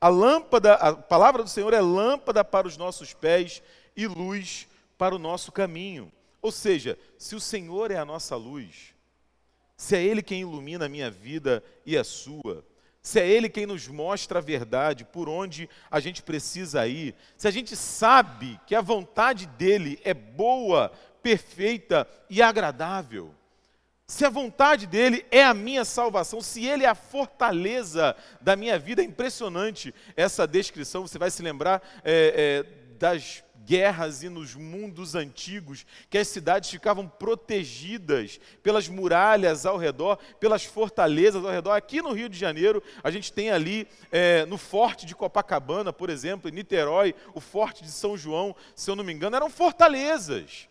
a 0.00 0.08
lâmpada, 0.08 0.74
a 0.74 0.92
palavra 0.92 1.44
do 1.44 1.48
Senhor 1.48 1.72
é 1.72 1.80
lâmpada 1.80 2.44
para 2.44 2.66
os 2.66 2.76
nossos 2.76 3.14
pés 3.14 3.62
e 3.96 4.08
luz 4.08 4.66
para 4.98 5.14
o 5.14 5.20
nosso 5.20 5.52
caminho. 5.52 6.10
Ou 6.42 6.50
seja, 6.50 6.98
se 7.16 7.36
o 7.36 7.40
Senhor 7.40 7.92
é 7.92 7.96
a 7.96 8.04
nossa 8.04 8.34
luz, 8.34 8.92
se 9.76 9.94
é 9.94 10.02
Ele 10.02 10.20
quem 10.20 10.40
ilumina 10.40 10.86
a 10.86 10.88
minha 10.88 11.12
vida 11.12 11.62
e 11.84 11.96
a 11.96 12.02
sua, 12.02 12.64
se 13.06 13.20
é 13.20 13.28
Ele 13.28 13.48
quem 13.48 13.66
nos 13.66 13.86
mostra 13.86 14.40
a 14.40 14.42
verdade, 14.42 15.04
por 15.04 15.28
onde 15.28 15.70
a 15.88 16.00
gente 16.00 16.24
precisa 16.24 16.88
ir, 16.88 17.14
se 17.36 17.46
a 17.46 17.52
gente 17.52 17.76
sabe 17.76 18.58
que 18.66 18.74
a 18.74 18.80
vontade 18.80 19.46
dEle 19.46 20.00
é 20.02 20.12
boa, 20.12 20.90
perfeita 21.22 22.04
e 22.28 22.42
agradável, 22.42 23.32
se 24.08 24.24
a 24.24 24.28
vontade 24.28 24.88
dele 24.88 25.24
é 25.30 25.44
a 25.44 25.54
minha 25.54 25.84
salvação, 25.84 26.40
se 26.40 26.66
ele 26.66 26.82
é 26.82 26.88
a 26.88 26.96
fortaleza 26.96 28.16
da 28.40 28.56
minha 28.56 28.76
vida, 28.76 29.02
é 29.02 29.04
impressionante 29.04 29.94
essa 30.16 30.44
descrição. 30.44 31.06
Você 31.06 31.16
vai 31.16 31.30
se 31.30 31.44
lembrar 31.44 31.80
é, 32.02 32.64
é, 32.66 32.96
das 32.98 33.44
guerras 33.64 34.22
e 34.22 34.28
nos 34.28 34.54
mundos 34.54 35.14
antigos, 35.14 35.86
que 36.10 36.18
as 36.18 36.28
cidades 36.28 36.70
ficavam 36.70 37.08
protegidas 37.08 38.38
pelas 38.62 38.88
muralhas 38.88 39.64
ao 39.66 39.76
redor, 39.76 40.18
pelas 40.38 40.64
fortalezas 40.64 41.44
ao 41.44 41.50
redor. 41.50 41.72
Aqui 41.72 42.02
no 42.02 42.12
Rio 42.12 42.28
de 42.28 42.38
Janeiro, 42.38 42.82
a 43.02 43.10
gente 43.10 43.32
tem 43.32 43.50
ali 43.50 43.88
é, 44.12 44.44
no 44.46 44.58
Forte 44.58 45.06
de 45.06 45.14
Copacabana, 45.14 45.92
por 45.92 46.10
exemplo, 46.10 46.48
em 46.48 46.52
Niterói, 46.52 47.14
o 47.34 47.40
Forte 47.40 47.82
de 47.82 47.90
São 47.90 48.16
João, 48.16 48.54
se 48.74 48.90
eu 48.90 48.96
não 48.96 49.04
me 49.04 49.12
engano, 49.12 49.36
eram 49.36 49.50
fortalezas 49.50 50.68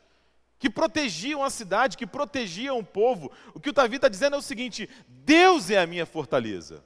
que 0.57 0.69
protegiam 0.69 1.43
a 1.43 1.49
cidade, 1.49 1.97
que 1.97 2.07
protegiam 2.07 2.79
o 2.79 2.83
povo. 2.83 3.31
O 3.53 3.59
que 3.59 3.69
o 3.69 3.73
Davi 3.73 3.97
está 3.97 4.07
dizendo 4.07 4.35
é 4.35 4.39
o 4.39 4.41
seguinte: 4.41 4.89
Deus 5.07 5.69
é 5.69 5.79
a 5.79 5.87
minha 5.87 6.05
fortaleza. 6.05 6.83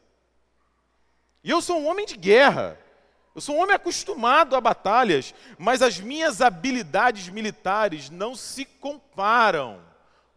E 1.44 1.50
eu 1.50 1.62
sou 1.62 1.80
um 1.80 1.88
homem 1.88 2.06
de 2.06 2.18
guerra. 2.18 2.78
Eu 3.36 3.42
sou 3.42 3.56
um 3.56 3.62
homem 3.62 3.76
acostumado 3.76 4.56
a 4.56 4.62
batalhas, 4.62 5.34
mas 5.58 5.82
as 5.82 6.00
minhas 6.00 6.42
habilidades 6.42 7.30
militares 7.30 8.10
não 8.10 8.36
se 8.36 8.66
comparam 8.66 9.82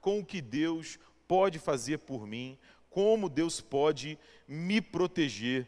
com 0.01 0.19
o 0.19 0.25
que 0.25 0.41
Deus 0.41 0.99
pode 1.27 1.59
fazer 1.59 1.99
por 1.99 2.27
mim, 2.27 2.59
como 2.91 3.29
Deus 3.29 3.61
pode 3.61 4.19
me 4.47 4.81
proteger. 4.81 5.67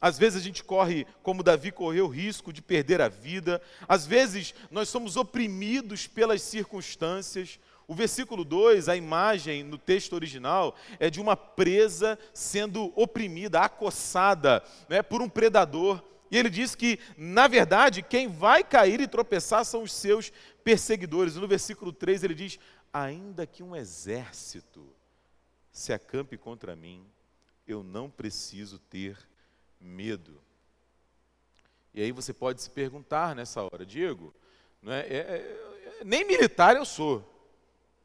Às 0.00 0.16
vezes 0.16 0.40
a 0.40 0.44
gente 0.44 0.62
corre, 0.62 1.06
como 1.22 1.42
Davi 1.42 1.72
correu, 1.72 2.06
o 2.06 2.08
risco 2.08 2.52
de 2.52 2.62
perder 2.62 3.00
a 3.00 3.08
vida. 3.08 3.60
Às 3.88 4.06
vezes 4.06 4.54
nós 4.70 4.88
somos 4.88 5.16
oprimidos 5.16 6.06
pelas 6.06 6.40
circunstâncias. 6.42 7.58
O 7.88 7.94
versículo 7.94 8.44
2, 8.44 8.88
a 8.88 8.94
imagem 8.94 9.64
no 9.64 9.76
texto 9.76 10.12
original, 10.12 10.76
é 11.00 11.10
de 11.10 11.20
uma 11.20 11.36
presa 11.36 12.18
sendo 12.32 12.92
oprimida, 12.94 13.60
acossada 13.60 14.62
né, 14.88 15.02
por 15.02 15.20
um 15.20 15.28
predador. 15.28 16.00
E 16.30 16.36
ele 16.36 16.50
diz 16.50 16.74
que, 16.74 16.98
na 17.16 17.48
verdade, 17.48 18.02
quem 18.02 18.28
vai 18.28 18.62
cair 18.62 19.00
e 19.00 19.08
tropeçar 19.08 19.64
são 19.64 19.82
os 19.82 19.92
seus 19.92 20.32
perseguidores. 20.62 21.36
E 21.36 21.38
no 21.38 21.48
versículo 21.48 21.92
3 21.92 22.24
ele 22.24 22.34
diz: 22.34 22.58
Ainda 22.92 23.46
que 23.46 23.62
um 23.62 23.74
exército 23.74 24.86
se 25.72 25.92
acampe 25.92 26.36
contra 26.36 26.76
mim, 26.76 27.06
eu 27.66 27.82
não 27.82 28.10
preciso 28.10 28.78
ter 28.78 29.16
medo. 29.80 30.40
E 31.94 32.02
aí 32.02 32.12
você 32.12 32.32
pode 32.32 32.62
se 32.62 32.70
perguntar 32.70 33.34
nessa 33.34 33.62
hora, 33.62 33.84
Diego, 33.84 34.34
não 34.82 34.92
é, 34.92 35.00
é, 35.00 35.16
é, 35.18 36.04
nem 36.04 36.24
militar 36.24 36.76
eu 36.76 36.84
sou, 36.84 37.24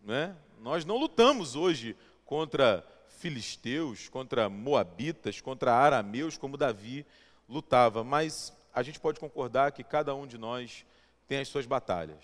não 0.01 0.13
é? 0.13 0.35
Nós 0.59 0.85
não 0.85 0.97
lutamos 0.97 1.55
hoje 1.55 1.95
contra 2.25 2.85
filisteus, 3.17 4.09
contra 4.09 4.49
moabitas, 4.49 5.39
contra 5.41 5.73
arameus 5.73 6.37
como 6.37 6.57
Davi 6.57 7.05
lutava, 7.53 8.03
mas 8.03 8.51
a 8.73 8.81
gente 8.81 8.99
pode 8.99 9.19
concordar 9.19 9.71
que 9.71 9.83
cada 9.83 10.15
um 10.15 10.25
de 10.25 10.37
nós 10.37 10.83
tem 11.27 11.39
as 11.39 11.47
suas 11.47 11.65
batalhas. 11.65 12.23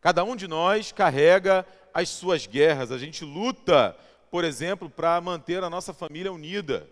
Cada 0.00 0.24
um 0.24 0.34
de 0.34 0.48
nós 0.48 0.92
carrega 0.92 1.66
as 1.92 2.08
suas 2.08 2.46
guerras. 2.46 2.90
A 2.90 2.98
gente 2.98 3.24
luta, 3.24 3.96
por 4.30 4.44
exemplo, 4.44 4.88
para 4.88 5.20
manter 5.20 5.62
a 5.62 5.68
nossa 5.68 5.92
família 5.92 6.32
unida 6.32 6.88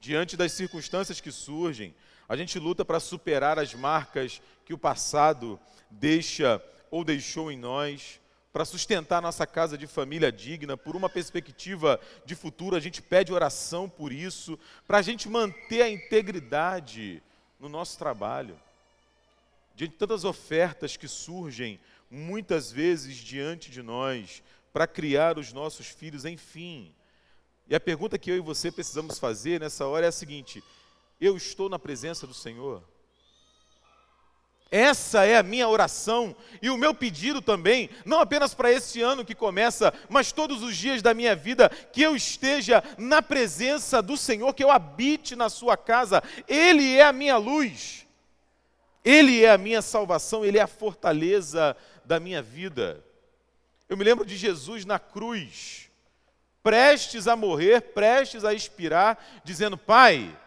diante 0.00 0.36
das 0.36 0.52
circunstâncias 0.52 1.20
que 1.20 1.30
surgem. 1.30 1.94
A 2.28 2.36
gente 2.36 2.58
luta 2.58 2.84
para 2.84 2.98
superar 2.98 3.58
as 3.58 3.74
marcas 3.74 4.40
que 4.64 4.74
o 4.74 4.78
passado 4.78 5.60
deixa 5.90 6.62
ou 6.90 7.04
deixou 7.04 7.52
em 7.52 7.58
nós, 7.58 8.20
para 8.52 8.64
sustentar 8.64 9.20
nossa 9.20 9.46
casa 9.46 9.76
de 9.76 9.86
família 9.86 10.32
digna, 10.32 10.76
por 10.76 10.96
uma 10.96 11.08
perspectiva 11.08 12.00
de 12.24 12.34
futuro, 12.34 12.76
a 12.76 12.80
gente 12.80 13.02
pede 13.02 13.32
oração 13.32 13.88
por 13.88 14.12
isso, 14.12 14.58
para 14.86 14.98
a 14.98 15.02
gente 15.02 15.28
manter 15.28 15.82
a 15.82 15.90
integridade 15.90 17.22
no 17.60 17.68
nosso 17.68 17.98
trabalho. 17.98 18.58
Diante 19.74 19.92
de 19.92 19.98
tantas 19.98 20.24
ofertas 20.24 20.96
que 20.96 21.06
surgem 21.06 21.78
muitas 22.10 22.72
vezes 22.72 23.16
diante 23.16 23.70
de 23.70 23.82
nós, 23.82 24.42
para 24.72 24.86
criar 24.86 25.38
os 25.38 25.52
nossos 25.52 25.86
filhos, 25.86 26.24
enfim, 26.24 26.92
e 27.68 27.74
a 27.74 27.80
pergunta 27.80 28.18
que 28.18 28.30
eu 28.30 28.36
e 28.36 28.40
você 28.40 28.72
precisamos 28.72 29.18
fazer 29.18 29.60
nessa 29.60 29.86
hora 29.86 30.06
é 30.06 30.08
a 30.08 30.12
seguinte: 30.12 30.64
eu 31.20 31.36
estou 31.36 31.68
na 31.68 31.78
presença 31.78 32.26
do 32.26 32.32
Senhor? 32.32 32.82
Essa 34.70 35.24
é 35.24 35.36
a 35.36 35.42
minha 35.42 35.66
oração 35.66 36.36
e 36.60 36.68
o 36.68 36.76
meu 36.76 36.94
pedido 36.94 37.40
também, 37.40 37.88
não 38.04 38.20
apenas 38.20 38.52
para 38.52 38.70
esse 38.70 39.00
ano 39.00 39.24
que 39.24 39.34
começa, 39.34 39.94
mas 40.10 40.30
todos 40.30 40.62
os 40.62 40.76
dias 40.76 41.00
da 41.00 41.14
minha 41.14 41.34
vida, 41.34 41.70
que 41.70 42.02
eu 42.02 42.14
esteja 42.14 42.84
na 42.98 43.22
presença 43.22 44.02
do 44.02 44.16
Senhor, 44.16 44.52
que 44.52 44.62
eu 44.62 44.70
habite 44.70 45.34
na 45.34 45.48
Sua 45.48 45.76
casa. 45.76 46.22
Ele 46.46 46.96
é 46.96 47.04
a 47.04 47.12
minha 47.12 47.38
luz, 47.38 48.06
Ele 49.02 49.42
é 49.42 49.50
a 49.50 49.58
minha 49.58 49.80
salvação, 49.80 50.44
Ele 50.44 50.58
é 50.58 50.62
a 50.62 50.66
fortaleza 50.66 51.74
da 52.04 52.20
minha 52.20 52.42
vida. 52.42 53.02
Eu 53.88 53.96
me 53.96 54.04
lembro 54.04 54.26
de 54.26 54.36
Jesus 54.36 54.84
na 54.84 54.98
cruz 54.98 55.88
prestes 56.62 57.26
a 57.26 57.34
morrer, 57.34 57.80
prestes 57.80 58.44
a 58.44 58.52
expirar, 58.52 59.40
dizendo: 59.42 59.78
Pai, 59.78 60.38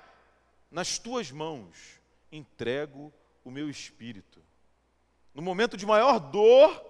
nas 0.70 1.00
tuas 1.00 1.32
mãos 1.32 2.00
entrego 2.32 3.12
o 3.44 3.52
meu 3.52 3.70
espírito. 3.70 4.42
No 5.34 5.42
momento 5.42 5.78
de 5.78 5.86
maior 5.86 6.20
dor, 6.20 6.84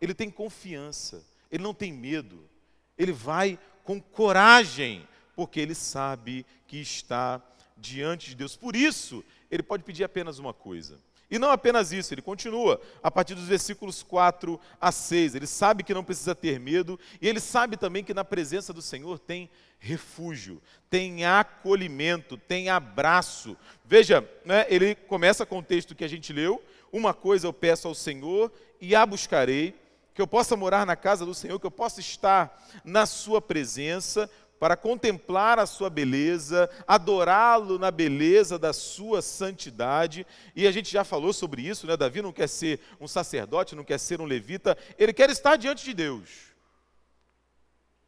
ele 0.00 0.14
tem 0.14 0.30
confiança, 0.30 1.24
ele 1.50 1.62
não 1.62 1.74
tem 1.74 1.92
medo, 1.92 2.48
ele 2.96 3.12
vai 3.12 3.58
com 3.82 4.00
coragem, 4.00 5.06
porque 5.34 5.60
ele 5.60 5.74
sabe 5.74 6.44
que 6.66 6.78
está 6.78 7.42
diante 7.76 8.30
de 8.30 8.36
Deus. 8.36 8.56
Por 8.56 8.76
isso, 8.76 9.24
ele 9.50 9.62
pode 9.62 9.82
pedir 9.82 10.04
apenas 10.04 10.38
uma 10.38 10.52
coisa: 10.52 10.98
e 11.34 11.38
não 11.38 11.50
apenas 11.50 11.90
isso, 11.90 12.14
ele 12.14 12.22
continua 12.22 12.80
a 13.02 13.10
partir 13.10 13.34
dos 13.34 13.48
versículos 13.48 14.04
4 14.04 14.60
a 14.80 14.92
6. 14.92 15.34
Ele 15.34 15.48
sabe 15.48 15.82
que 15.82 15.92
não 15.92 16.04
precisa 16.04 16.32
ter 16.32 16.60
medo, 16.60 16.96
e 17.20 17.28
ele 17.28 17.40
sabe 17.40 17.76
também 17.76 18.04
que 18.04 18.14
na 18.14 18.24
presença 18.24 18.72
do 18.72 18.80
Senhor 18.80 19.18
tem 19.18 19.50
refúgio, 19.80 20.62
tem 20.88 21.24
acolhimento, 21.24 22.36
tem 22.36 22.68
abraço. 22.68 23.56
Veja, 23.84 24.24
né, 24.44 24.64
ele 24.68 24.94
começa 24.94 25.44
com 25.44 25.58
o 25.58 25.62
texto 25.62 25.96
que 25.96 26.04
a 26.04 26.08
gente 26.08 26.32
leu: 26.32 26.62
Uma 26.92 27.12
coisa 27.12 27.48
eu 27.48 27.52
peço 27.52 27.88
ao 27.88 27.96
Senhor 27.96 28.52
e 28.80 28.94
a 28.94 29.04
buscarei, 29.04 29.74
que 30.14 30.22
eu 30.22 30.28
possa 30.28 30.56
morar 30.56 30.86
na 30.86 30.94
casa 30.94 31.26
do 31.26 31.34
Senhor, 31.34 31.58
que 31.58 31.66
eu 31.66 31.70
possa 31.72 31.98
estar 31.98 32.64
na 32.84 33.06
Sua 33.06 33.42
presença 33.42 34.30
para 34.64 34.78
contemplar 34.78 35.58
a 35.58 35.66
sua 35.66 35.90
beleza, 35.90 36.70
adorá-lo 36.88 37.78
na 37.78 37.90
beleza 37.90 38.58
da 38.58 38.72
sua 38.72 39.20
santidade. 39.20 40.26
E 40.56 40.66
a 40.66 40.72
gente 40.72 40.90
já 40.90 41.04
falou 41.04 41.34
sobre 41.34 41.60
isso, 41.60 41.86
né? 41.86 41.98
Davi 41.98 42.22
não 42.22 42.32
quer 42.32 42.48
ser 42.48 42.80
um 42.98 43.06
sacerdote, 43.06 43.76
não 43.76 43.84
quer 43.84 43.98
ser 44.00 44.22
um 44.22 44.24
levita, 44.24 44.74
ele 44.98 45.12
quer 45.12 45.28
estar 45.28 45.56
diante 45.56 45.84
de 45.84 45.92
Deus. 45.92 46.30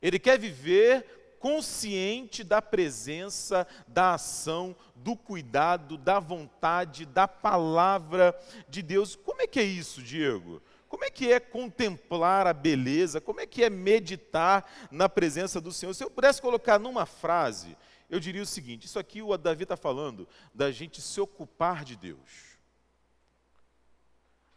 Ele 0.00 0.18
quer 0.18 0.38
viver 0.38 1.36
consciente 1.38 2.42
da 2.42 2.62
presença, 2.62 3.66
da 3.86 4.14
ação, 4.14 4.74
do 4.94 5.14
cuidado, 5.14 5.98
da 5.98 6.18
vontade, 6.18 7.04
da 7.04 7.28
palavra 7.28 8.34
de 8.66 8.80
Deus. 8.80 9.14
Como 9.14 9.42
é 9.42 9.46
que 9.46 9.60
é 9.60 9.64
isso, 9.64 10.02
Diego? 10.02 10.62
Como 10.88 11.04
é 11.04 11.10
que 11.10 11.32
é 11.32 11.40
contemplar 11.40 12.46
a 12.46 12.52
beleza? 12.52 13.20
Como 13.20 13.40
é 13.40 13.46
que 13.46 13.64
é 13.64 13.70
meditar 13.70 14.88
na 14.90 15.08
presença 15.08 15.60
do 15.60 15.72
Senhor? 15.72 15.94
Se 15.94 16.04
eu 16.04 16.10
pudesse 16.10 16.40
colocar 16.40 16.78
numa 16.78 17.06
frase, 17.06 17.76
eu 18.08 18.20
diria 18.20 18.42
o 18.42 18.46
seguinte: 18.46 18.86
isso 18.86 18.98
aqui 18.98 19.20
o 19.22 19.36
Davi 19.36 19.64
está 19.64 19.76
falando 19.76 20.28
da 20.54 20.70
gente 20.70 21.00
se 21.00 21.20
ocupar 21.20 21.84
de 21.84 21.96
Deus. 21.96 22.56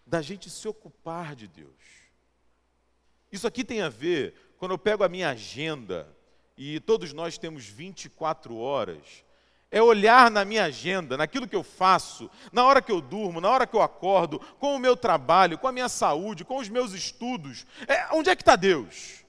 Da 0.06 0.22
gente 0.22 0.50
se 0.50 0.68
ocupar 0.68 1.36
de 1.36 1.48
Deus. 1.48 2.00
Isso 3.32 3.48
aqui 3.48 3.64
tem 3.64 3.82
a 3.82 3.90
ver, 3.90 4.34
quando 4.58 4.72
eu 4.72 4.78
pego 4.78 5.04
a 5.04 5.10
minha 5.10 5.30
agenda, 5.30 6.16
e 6.58 6.80
todos 6.80 7.14
nós 7.14 7.38
temos 7.38 7.66
24 7.66 8.56
horas, 8.58 9.24
é 9.72 9.82
olhar 9.82 10.32
na 10.32 10.44
minha 10.44 10.66
agenda, 10.66 11.16
naquilo 11.16 11.48
que 11.48 11.56
eu 11.56 11.64
faço, 11.64 12.30
na 12.52 12.64
hora 12.66 12.82
que 12.82 12.92
eu 12.92 13.00
durmo, 13.00 13.40
na 13.40 13.50
hora 13.50 13.68
que 13.68 13.76
eu 13.76 13.82
acordo, 13.82 14.40
com 14.60 14.76
o 14.76 14.80
meu 14.80 14.98
trabalho, 14.98 15.58
com 15.58 15.68
a 15.68 15.72
minha 15.72 15.90
saúde, 15.90 16.44
com 16.44 16.58
os 16.58 16.70
meus 16.70 16.94
estudos. 16.94 17.66
É, 17.88 18.08
onde 18.14 18.30
é 18.30 18.36
que 18.36 18.42
está 18.42 18.56
Deus? 18.56 19.24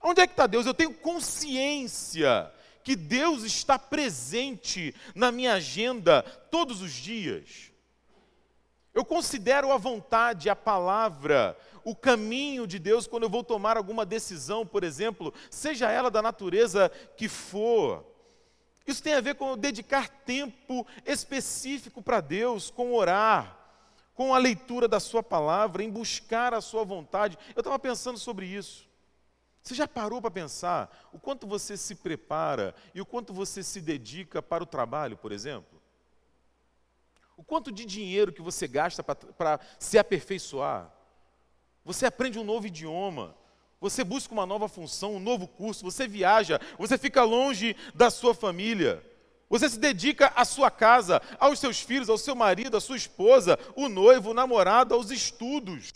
Onde 0.00 0.20
é 0.20 0.26
que 0.26 0.32
está 0.32 0.46
Deus? 0.46 0.64
Eu 0.64 0.74
tenho 0.74 0.94
consciência 0.94 2.50
que 2.82 2.96
Deus 2.96 3.42
está 3.42 3.78
presente 3.78 4.94
na 5.14 5.30
minha 5.30 5.54
agenda 5.54 6.22
todos 6.22 6.80
os 6.80 6.92
dias. 6.92 7.70
Eu 8.94 9.04
considero 9.04 9.70
a 9.72 9.76
vontade, 9.76 10.48
a 10.48 10.56
palavra, 10.56 11.56
o 11.84 11.94
caminho 11.94 12.66
de 12.66 12.78
Deus 12.78 13.06
quando 13.06 13.24
eu 13.24 13.30
vou 13.30 13.44
tomar 13.44 13.76
alguma 13.76 14.06
decisão, 14.06 14.66
por 14.66 14.82
exemplo, 14.82 15.32
seja 15.50 15.90
ela 15.90 16.10
da 16.10 16.22
natureza 16.22 16.90
que 17.16 17.28
for. 17.28 18.04
Isso 18.90 19.04
tem 19.04 19.14
a 19.14 19.20
ver 19.20 19.36
com 19.36 19.56
dedicar 19.56 20.08
tempo 20.08 20.84
específico 21.06 22.02
para 22.02 22.20
Deus, 22.20 22.70
com 22.70 22.92
orar, 22.92 23.56
com 24.16 24.34
a 24.34 24.38
leitura 24.38 24.88
da 24.88 24.98
Sua 24.98 25.22
palavra, 25.22 25.84
em 25.84 25.88
buscar 25.88 26.52
a 26.52 26.60
Sua 26.60 26.82
vontade. 26.82 27.38
Eu 27.54 27.60
estava 27.60 27.78
pensando 27.78 28.18
sobre 28.18 28.46
isso. 28.46 28.88
Você 29.62 29.76
já 29.76 29.86
parou 29.86 30.20
para 30.20 30.32
pensar 30.32 31.08
o 31.12 31.20
quanto 31.20 31.46
você 31.46 31.76
se 31.76 31.94
prepara 31.94 32.74
e 32.92 33.00
o 33.00 33.06
quanto 33.06 33.32
você 33.32 33.62
se 33.62 33.80
dedica 33.80 34.42
para 34.42 34.64
o 34.64 34.66
trabalho, 34.66 35.16
por 35.16 35.30
exemplo? 35.30 35.80
O 37.36 37.44
quanto 37.44 37.70
de 37.70 37.84
dinheiro 37.84 38.32
que 38.32 38.42
você 38.42 38.66
gasta 38.66 39.04
para 39.04 39.60
se 39.78 40.00
aperfeiçoar? 40.00 40.90
Você 41.84 42.06
aprende 42.06 42.40
um 42.40 42.44
novo 42.44 42.66
idioma, 42.66 43.36
você 43.80 44.04
busca 44.04 44.34
uma 44.34 44.44
nova 44.44 44.68
função, 44.68 45.14
um 45.14 45.20
novo 45.20 45.48
curso, 45.48 45.82
você 45.82 46.06
viaja, 46.06 46.60
você 46.78 46.98
fica 46.98 47.22
longe 47.22 47.74
da 47.94 48.10
sua 48.10 48.34
família. 48.34 49.02
Você 49.48 49.68
se 49.68 49.78
dedica 49.78 50.32
à 50.36 50.44
sua 50.44 50.70
casa, 50.70 51.20
aos 51.38 51.58
seus 51.58 51.80
filhos, 51.80 52.08
ao 52.08 52.18
seu 52.18 52.36
marido, 52.36 52.76
à 52.76 52.80
sua 52.80 52.96
esposa, 52.96 53.58
o 53.74 53.88
noivo, 53.88 54.30
o 54.30 54.34
namorado, 54.34 54.94
aos 54.94 55.10
estudos. 55.10 55.92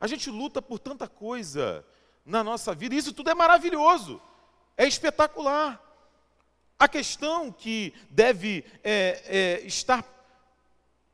A 0.00 0.06
gente 0.06 0.28
luta 0.28 0.60
por 0.60 0.78
tanta 0.78 1.08
coisa 1.08 1.84
na 2.26 2.44
nossa 2.44 2.74
vida, 2.74 2.94
e 2.94 2.98
isso 2.98 3.12
tudo 3.12 3.30
é 3.30 3.34
maravilhoso, 3.34 4.20
é 4.76 4.86
espetacular. 4.86 5.82
A 6.78 6.88
questão 6.88 7.50
que 7.50 7.94
deve 8.10 8.64
é, 8.84 9.22
é, 9.62 9.66
estar 9.66 10.04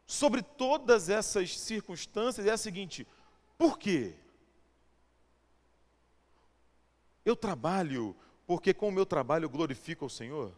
sobre 0.06 0.42
todas 0.42 1.08
essas 1.08 1.58
circunstâncias 1.58 2.46
é 2.46 2.50
a 2.50 2.58
seguinte: 2.58 3.06
por 3.56 3.78
quê? 3.78 4.14
Eu 7.24 7.34
trabalho 7.34 8.14
porque 8.46 8.74
com 8.74 8.88
o 8.88 8.92
meu 8.92 9.06
trabalho 9.06 9.46
eu 9.46 9.50
glorifico 9.50 10.04
ao 10.04 10.10
Senhor? 10.10 10.52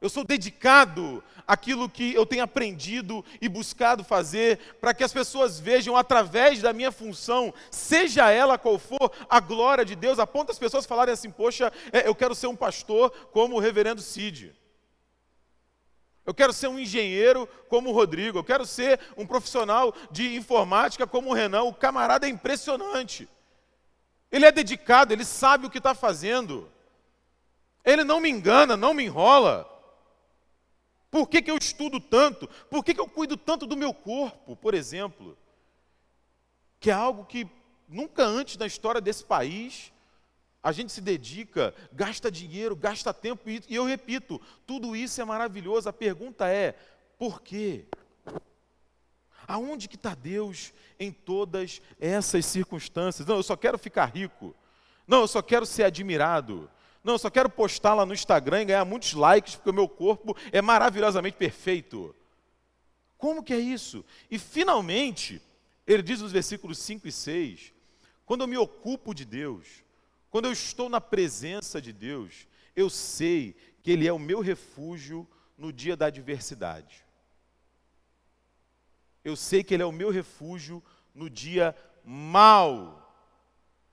Eu 0.00 0.08
sou 0.08 0.24
dedicado 0.24 1.22
àquilo 1.46 1.88
que 1.88 2.12
eu 2.12 2.26
tenho 2.26 2.42
aprendido 2.42 3.24
e 3.40 3.48
buscado 3.48 4.02
fazer, 4.02 4.58
para 4.80 4.92
que 4.92 5.04
as 5.04 5.12
pessoas 5.12 5.60
vejam 5.60 5.96
através 5.96 6.60
da 6.60 6.72
minha 6.72 6.90
função, 6.90 7.54
seja 7.70 8.28
ela 8.28 8.58
qual 8.58 8.80
for, 8.80 9.12
a 9.30 9.38
glória 9.38 9.84
de 9.84 9.94
Deus, 9.94 10.18
a 10.18 10.26
ponto 10.26 10.48
das 10.48 10.58
pessoas 10.58 10.86
falarem 10.86 11.14
assim: 11.14 11.30
Poxa, 11.30 11.72
é, 11.92 12.08
eu 12.08 12.16
quero 12.16 12.34
ser 12.34 12.48
um 12.48 12.56
pastor 12.56 13.10
como 13.30 13.54
o 13.54 13.60
reverendo 13.60 14.00
Cid. 14.00 14.52
Eu 16.26 16.34
quero 16.34 16.52
ser 16.52 16.66
um 16.66 16.80
engenheiro 16.80 17.48
como 17.68 17.90
o 17.90 17.92
Rodrigo. 17.92 18.38
Eu 18.38 18.44
quero 18.44 18.66
ser 18.66 18.98
um 19.16 19.26
profissional 19.26 19.94
de 20.10 20.34
informática 20.34 21.06
como 21.06 21.30
o 21.30 21.32
Renan. 21.32 21.62
O 21.62 21.74
camarada 21.74 22.26
é 22.26 22.30
impressionante. 22.30 23.28
Ele 24.32 24.46
é 24.46 24.50
dedicado, 24.50 25.12
ele 25.12 25.24
sabe 25.24 25.66
o 25.66 25.70
que 25.70 25.76
está 25.78 25.94
fazendo. 25.94 26.72
Ele 27.84 28.02
não 28.02 28.18
me 28.18 28.30
engana, 28.30 28.76
não 28.76 28.94
me 28.94 29.04
enrola. 29.04 29.68
Por 31.10 31.28
que, 31.28 31.42
que 31.42 31.50
eu 31.50 31.58
estudo 31.58 32.00
tanto? 32.00 32.48
Por 32.70 32.82
que, 32.82 32.94
que 32.94 33.00
eu 33.00 33.06
cuido 33.06 33.36
tanto 33.36 33.66
do 33.66 33.76
meu 33.76 33.92
corpo, 33.92 34.56
por 34.56 34.72
exemplo? 34.72 35.36
Que 36.80 36.90
é 36.90 36.94
algo 36.94 37.26
que 37.26 37.46
nunca 37.86 38.24
antes 38.24 38.56
na 38.56 38.66
história 38.66 39.00
desse 39.00 39.22
país 39.22 39.92
a 40.62 40.72
gente 40.72 40.92
se 40.92 41.00
dedica, 41.00 41.74
gasta 41.92 42.30
dinheiro, 42.30 42.76
gasta 42.76 43.12
tempo, 43.12 43.50
e 43.50 43.62
eu 43.68 43.84
repito, 43.84 44.40
tudo 44.64 44.94
isso 44.94 45.20
é 45.20 45.24
maravilhoso. 45.24 45.88
A 45.88 45.92
pergunta 45.92 46.48
é: 46.48 46.74
por 47.18 47.42
quê? 47.42 47.84
Aonde 49.46 49.88
que 49.88 49.96
está 49.96 50.14
Deus 50.14 50.72
em 50.98 51.10
todas 51.10 51.80
essas 52.00 52.46
circunstâncias? 52.46 53.26
Não, 53.26 53.36
eu 53.36 53.42
só 53.42 53.56
quero 53.56 53.78
ficar 53.78 54.06
rico. 54.06 54.54
Não, 55.06 55.20
eu 55.22 55.28
só 55.28 55.42
quero 55.42 55.66
ser 55.66 55.84
admirado. 55.84 56.70
Não, 57.02 57.14
eu 57.14 57.18
só 57.18 57.30
quero 57.30 57.50
postar 57.50 57.94
lá 57.94 58.06
no 58.06 58.14
Instagram 58.14 58.62
e 58.62 58.66
ganhar 58.66 58.84
muitos 58.84 59.12
likes 59.12 59.56
porque 59.56 59.70
o 59.70 59.74
meu 59.74 59.88
corpo 59.88 60.36
é 60.52 60.62
maravilhosamente 60.62 61.36
perfeito. 61.36 62.14
Como 63.18 63.42
que 63.42 63.52
é 63.52 63.58
isso? 63.58 64.04
E 64.30 64.38
finalmente, 64.38 65.40
ele 65.86 66.02
diz 66.02 66.20
nos 66.20 66.32
versículos 66.32 66.78
5 66.78 67.08
e 67.08 67.12
6, 67.12 67.72
quando 68.24 68.42
eu 68.42 68.48
me 68.48 68.56
ocupo 68.56 69.14
de 69.14 69.24
Deus, 69.24 69.82
quando 70.30 70.46
eu 70.46 70.52
estou 70.52 70.88
na 70.88 71.00
presença 71.00 71.80
de 71.80 71.92
Deus, 71.92 72.46
eu 72.74 72.88
sei 72.88 73.54
que 73.82 73.90
Ele 73.90 74.06
é 74.08 74.12
o 74.12 74.18
meu 74.18 74.40
refúgio 74.40 75.28
no 75.58 75.72
dia 75.72 75.96
da 75.96 76.06
adversidade. 76.06 77.04
Eu 79.24 79.36
sei 79.36 79.62
que 79.62 79.74
Ele 79.74 79.82
é 79.82 79.86
o 79.86 79.92
meu 79.92 80.10
refúgio 80.10 80.82
no 81.14 81.30
dia 81.30 81.76
mal, 82.04 82.98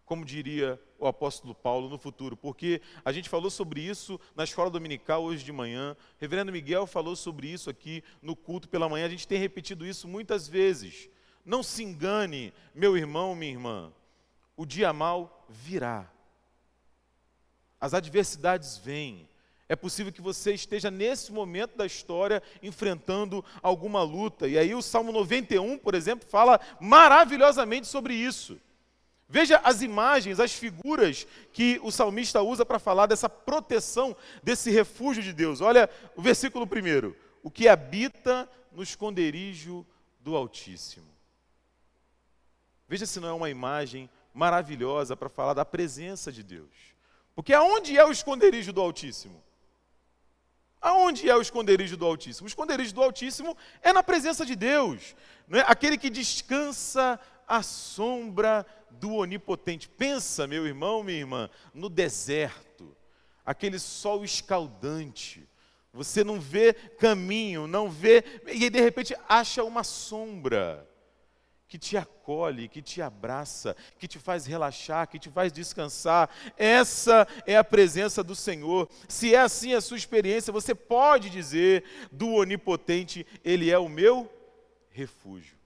como 0.06 0.26
diria 0.26 0.82
o 0.98 1.08
apóstolo 1.08 1.56
Paulo 1.56 1.88
no 1.88 1.98
futuro, 1.98 2.36
porque 2.36 2.82
a 3.06 3.12
gente 3.12 3.30
falou 3.30 3.50
sobre 3.50 3.82
isso 3.82 4.20
na 4.36 4.44
escola 4.44 4.70
dominical 4.70 5.24
hoje 5.24 5.46
de 5.46 5.52
manhã, 5.52 5.94
o 5.94 5.98
reverendo 6.18 6.52
Miguel 6.52 6.86
falou 6.86 7.16
sobre 7.16 7.48
isso 7.48 7.70
aqui 7.70 8.04
no 8.22 8.36
culto 8.36 8.68
pela 8.68 8.90
manhã, 8.90 9.06
a 9.06 9.10
gente 9.10 9.28
tem 9.28 9.40
repetido 9.40 9.86
isso 9.86 10.08
muitas 10.08 10.48
vezes. 10.48 11.10
Não 11.46 11.64
se 11.64 11.84
engane, 11.84 12.54
meu 12.76 12.98
irmão, 12.98 13.36
minha 13.36 13.52
irmã, 13.52 13.94
o 14.58 14.66
dia 14.66 14.92
mal 14.92 15.46
virá. 15.48 16.12
As 17.80 17.94
adversidades 17.94 18.78
vêm, 18.78 19.30
é 19.70 19.76
possível 19.76 20.12
que 20.12 20.20
você 20.20 20.52
esteja 20.52 20.90
nesse 20.90 21.32
momento 21.32 21.78
da 21.78 21.86
história 21.86 22.42
enfrentando 22.62 23.46
alguma 23.62 24.02
luta. 24.02 24.48
E 24.48 24.58
aí 24.58 24.74
o 24.74 24.82
Salmo 24.82 25.12
91, 25.12 25.78
por 25.78 25.94
exemplo, 25.94 26.28
fala 26.28 26.60
maravilhosamente 26.82 27.86
sobre 27.86 28.16
isso. 28.16 28.60
Veja 29.28 29.62
as 29.64 29.84
imagens, 29.84 30.40
as 30.40 30.54
figuras 30.54 31.28
que 31.54 31.80
o 31.84 31.92
salmista 31.92 32.42
usa 32.42 32.66
para 32.66 32.80
falar 32.80 33.06
dessa 33.06 33.30
proteção, 33.30 34.18
desse 34.42 34.72
refúgio 34.72 35.22
de 35.22 35.32
Deus. 35.32 35.62
Olha 35.62 35.88
o 36.16 36.22
versículo 36.22 36.66
primeiro: 36.66 37.16
o 37.44 37.52
que 37.52 37.68
habita 37.68 38.50
no 38.72 38.82
esconderijo 38.82 39.86
do 40.20 40.36
Altíssimo. 40.36 41.06
Veja 42.88 43.06
se 43.06 43.20
não 43.20 43.30
é 43.30 43.34
uma 43.34 43.52
imagem 43.52 44.10
maravilhosa 44.34 45.16
para 45.16 45.30
falar 45.30 45.54
da 45.54 45.64
presença 45.64 46.32
de 46.32 46.42
Deus. 46.42 46.72
Porque 47.36 47.54
aonde 47.54 47.96
é 47.96 48.04
o 48.04 48.12
esconderijo 48.12 48.74
do 48.74 48.82
Altíssimo? 48.82 49.44
Aonde 50.82 51.30
é 51.30 51.36
o 51.36 51.42
esconderijo 51.42 51.98
do 51.98 52.06
Altíssimo? 52.06 52.46
O 52.46 52.48
esconderijo 52.48 52.94
do 52.94 53.04
Altíssimo 53.04 53.56
é 53.82 53.92
na 53.92 54.02
presença 54.02 54.46
de 54.46 54.56
Deus, 54.56 55.16
não 55.48 55.60
é? 55.60 55.66
aquele 55.68 55.98
que 55.98 56.10
descansa 56.10 57.20
à 57.48 57.62
sombra 57.62 58.66
do 58.92 59.14
Onipotente. 59.16 59.90
Pensa, 59.90 60.48
meu 60.48 60.66
irmão, 60.66 61.04
minha 61.04 61.20
irmã, 61.20 61.50
no 61.74 61.90
deserto, 61.90 62.96
aquele 63.46 63.78
sol 63.78 64.24
escaldante. 64.24 65.48
Você 65.94 66.24
não 66.24 66.40
vê 66.40 66.74
caminho, 66.74 67.68
não 67.68 67.90
vê, 67.90 68.24
e 68.48 68.70
de 68.70 68.80
repente 68.80 69.16
acha 69.28 69.64
uma 69.64 69.84
sombra 69.84 70.89
que 71.70 71.78
te 71.78 71.96
acolhe, 71.96 72.68
que 72.68 72.82
te 72.82 73.00
abraça, 73.00 73.76
que 74.00 74.08
te 74.08 74.18
faz 74.18 74.48
relaxar, 74.48 75.08
que 75.08 75.20
te 75.20 75.30
faz 75.30 75.52
descansar. 75.52 76.28
Essa 76.58 77.28
é 77.46 77.56
a 77.56 77.64
presença 77.64 78.24
do 78.24 78.36
Senhor. 78.36 78.90
Se 79.08 79.36
é 79.36 79.40
assim 79.40 79.76
a 79.76 79.80
sua 79.80 79.96
experiência, 79.96 80.52
você 80.52 80.74
pode 80.74 81.30
dizer 81.30 81.84
do 82.12 82.30
Onipotente: 82.30 83.26
Ele 83.44 83.70
é 83.70 83.78
o 83.78 83.88
meu 83.88 84.28
refúgio. 84.90 85.59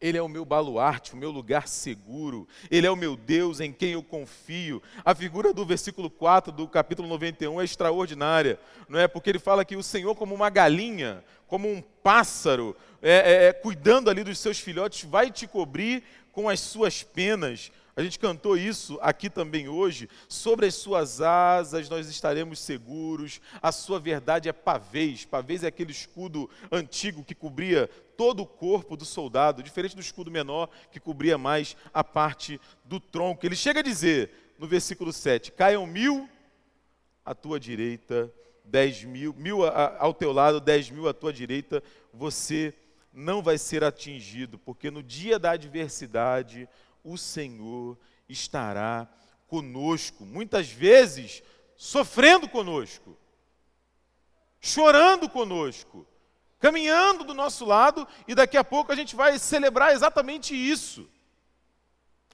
Ele 0.00 0.16
é 0.16 0.22
o 0.22 0.28
meu 0.28 0.44
baluarte, 0.44 1.14
o 1.14 1.16
meu 1.16 1.30
lugar 1.30 1.66
seguro. 1.66 2.46
Ele 2.70 2.86
é 2.86 2.90
o 2.90 2.94
meu 2.94 3.16
Deus 3.16 3.58
em 3.58 3.72
quem 3.72 3.92
eu 3.92 4.02
confio. 4.02 4.80
A 5.04 5.12
figura 5.12 5.52
do 5.52 5.66
versículo 5.66 6.08
4 6.08 6.52
do 6.52 6.68
capítulo 6.68 7.08
91 7.08 7.60
é 7.60 7.64
extraordinária, 7.64 8.60
não 8.88 9.00
é? 9.00 9.08
Porque 9.08 9.28
ele 9.28 9.40
fala 9.40 9.64
que 9.64 9.74
o 9.74 9.82
Senhor, 9.82 10.14
como 10.14 10.36
uma 10.36 10.50
galinha, 10.50 11.24
como 11.48 11.68
um 11.68 11.82
pássaro, 11.82 12.76
é, 13.02 13.10
é, 13.10 13.44
é, 13.46 13.52
cuidando 13.52 14.08
ali 14.08 14.22
dos 14.22 14.38
seus 14.38 14.60
filhotes, 14.60 15.02
vai 15.02 15.32
te 15.32 15.48
cobrir 15.48 16.04
com 16.30 16.48
as 16.48 16.60
suas 16.60 17.02
penas. 17.02 17.72
A 17.98 18.02
gente 18.04 18.16
cantou 18.16 18.56
isso 18.56 18.96
aqui 19.02 19.28
também 19.28 19.68
hoje. 19.68 20.08
Sobre 20.28 20.66
as 20.66 20.76
suas 20.76 21.20
asas 21.20 21.88
nós 21.88 22.08
estaremos 22.08 22.60
seguros. 22.60 23.40
A 23.60 23.72
sua 23.72 23.98
verdade 23.98 24.48
é 24.48 24.52
pavês. 24.52 25.24
Pavês 25.24 25.64
é 25.64 25.66
aquele 25.66 25.90
escudo 25.90 26.48
antigo 26.70 27.24
que 27.24 27.34
cobria 27.34 27.88
todo 28.16 28.44
o 28.44 28.46
corpo 28.46 28.96
do 28.96 29.04
soldado, 29.04 29.64
diferente 29.64 29.96
do 29.96 30.00
escudo 30.00 30.30
menor 30.30 30.70
que 30.92 31.00
cobria 31.00 31.36
mais 31.36 31.76
a 31.92 32.04
parte 32.04 32.60
do 32.84 33.00
tronco. 33.00 33.44
Ele 33.44 33.56
chega 33.56 33.80
a 33.80 33.82
dizer 33.82 34.54
no 34.60 34.68
versículo 34.68 35.12
7: 35.12 35.50
Caiam 35.50 35.84
mil 35.84 36.28
à 37.24 37.34
tua 37.34 37.58
direita, 37.58 38.32
dez 38.64 39.02
mil, 39.02 39.34
mil 39.34 39.66
ao 39.66 40.14
teu 40.14 40.30
lado, 40.30 40.60
dez 40.60 40.88
mil 40.88 41.08
à 41.08 41.12
tua 41.12 41.32
direita, 41.32 41.82
você 42.14 42.72
não 43.12 43.42
vai 43.42 43.58
ser 43.58 43.82
atingido, 43.82 44.56
porque 44.56 44.88
no 44.88 45.02
dia 45.02 45.36
da 45.36 45.50
adversidade 45.50 46.68
o 47.02 47.16
Senhor 47.16 47.98
estará 48.28 49.08
conosco, 49.46 50.24
muitas 50.24 50.68
vezes 50.68 51.42
sofrendo 51.76 52.48
conosco, 52.48 53.16
chorando 54.60 55.28
conosco, 55.28 56.06
caminhando 56.58 57.24
do 57.24 57.32
nosso 57.32 57.64
lado, 57.64 58.06
e 58.26 58.34
daqui 58.34 58.56
a 58.56 58.64
pouco 58.64 58.92
a 58.92 58.96
gente 58.96 59.14
vai 59.14 59.38
celebrar 59.38 59.92
exatamente 59.92 60.54
isso. 60.54 61.08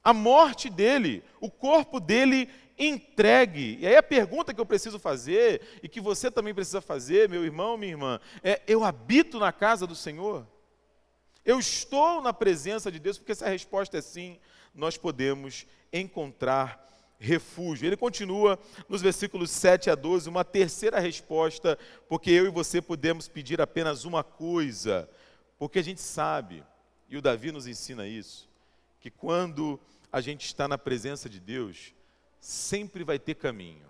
A 0.03 0.13
morte 0.13 0.69
dele, 0.69 1.23
o 1.41 1.51
corpo 1.51 2.01
dele 2.01 2.51
entregue. 2.79 3.79
E 3.81 3.87
aí 3.87 3.97
a 3.97 4.03
pergunta 4.03 4.53
que 4.53 4.61
eu 4.61 4.67
preciso 4.67 4.99
fazer, 4.99 5.63
e 5.83 5.89
que 5.89 6.01
você 6.01 6.31
também 6.31 6.55
precisa 6.55 6.81
fazer, 6.81 7.29
meu 7.29 7.45
irmão, 7.45 7.77
minha 7.77 7.93
irmã, 7.93 8.21
é: 8.43 8.61
eu 8.67 8.83
habito 8.83 9.39
na 9.39 9.53
casa 9.53 9.87
do 9.87 9.95
Senhor? 9.95 10.47
Eu 11.45 11.59
estou 11.59 12.23
na 12.23 12.33
presença 12.33 12.91
de 12.91 12.99
Deus? 12.99 13.19
Porque 13.19 13.35
se 13.35 13.45
a 13.45 13.49
resposta 13.49 13.99
é 13.99 14.01
sim, 14.01 14.39
nós 14.75 14.97
podemos 14.97 15.67
encontrar 15.93 16.85
refúgio. 17.19 17.87
Ele 17.87 17.97
continua 17.97 18.59
nos 18.89 19.01
versículos 19.01 19.51
7 19.51 19.91
a 19.91 19.95
12, 19.95 20.29
uma 20.29 20.45
terceira 20.45 20.99
resposta, 20.99 21.79
porque 22.09 22.31
eu 22.31 22.47
e 22.47 22.51
você 22.51 22.83
podemos 22.83 23.29
pedir 23.29 23.61
apenas 23.61 24.05
uma 24.05 24.23
coisa, 24.25 25.09
porque 25.59 25.79
a 25.79 25.83
gente 25.83 26.01
sabe, 26.01 26.65
e 27.09 27.17
o 27.17 27.23
Davi 27.23 27.53
nos 27.53 27.67
ensina 27.67 28.07
isso, 28.07 28.49
que 29.01 29.11
quando 29.11 29.81
a 30.13 30.21
gente 30.21 30.47
está 30.47 30.69
na 30.69 30.79
presença 30.79 31.29
de 31.29 31.41
Deus, 31.41 31.95
sempre 32.41 33.05
vai 33.05 33.19
ter 33.19 33.35
caminho. 33.35 33.87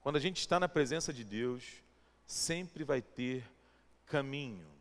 Quando 0.00 0.16
a 0.16 0.20
gente 0.20 0.38
está 0.38 0.60
na 0.60 0.68
presença 0.68 1.12
de 1.12 1.24
Deus, 1.24 1.64
sempre 2.26 2.84
vai 2.84 3.00
ter 3.00 3.42
caminho. 4.06 4.73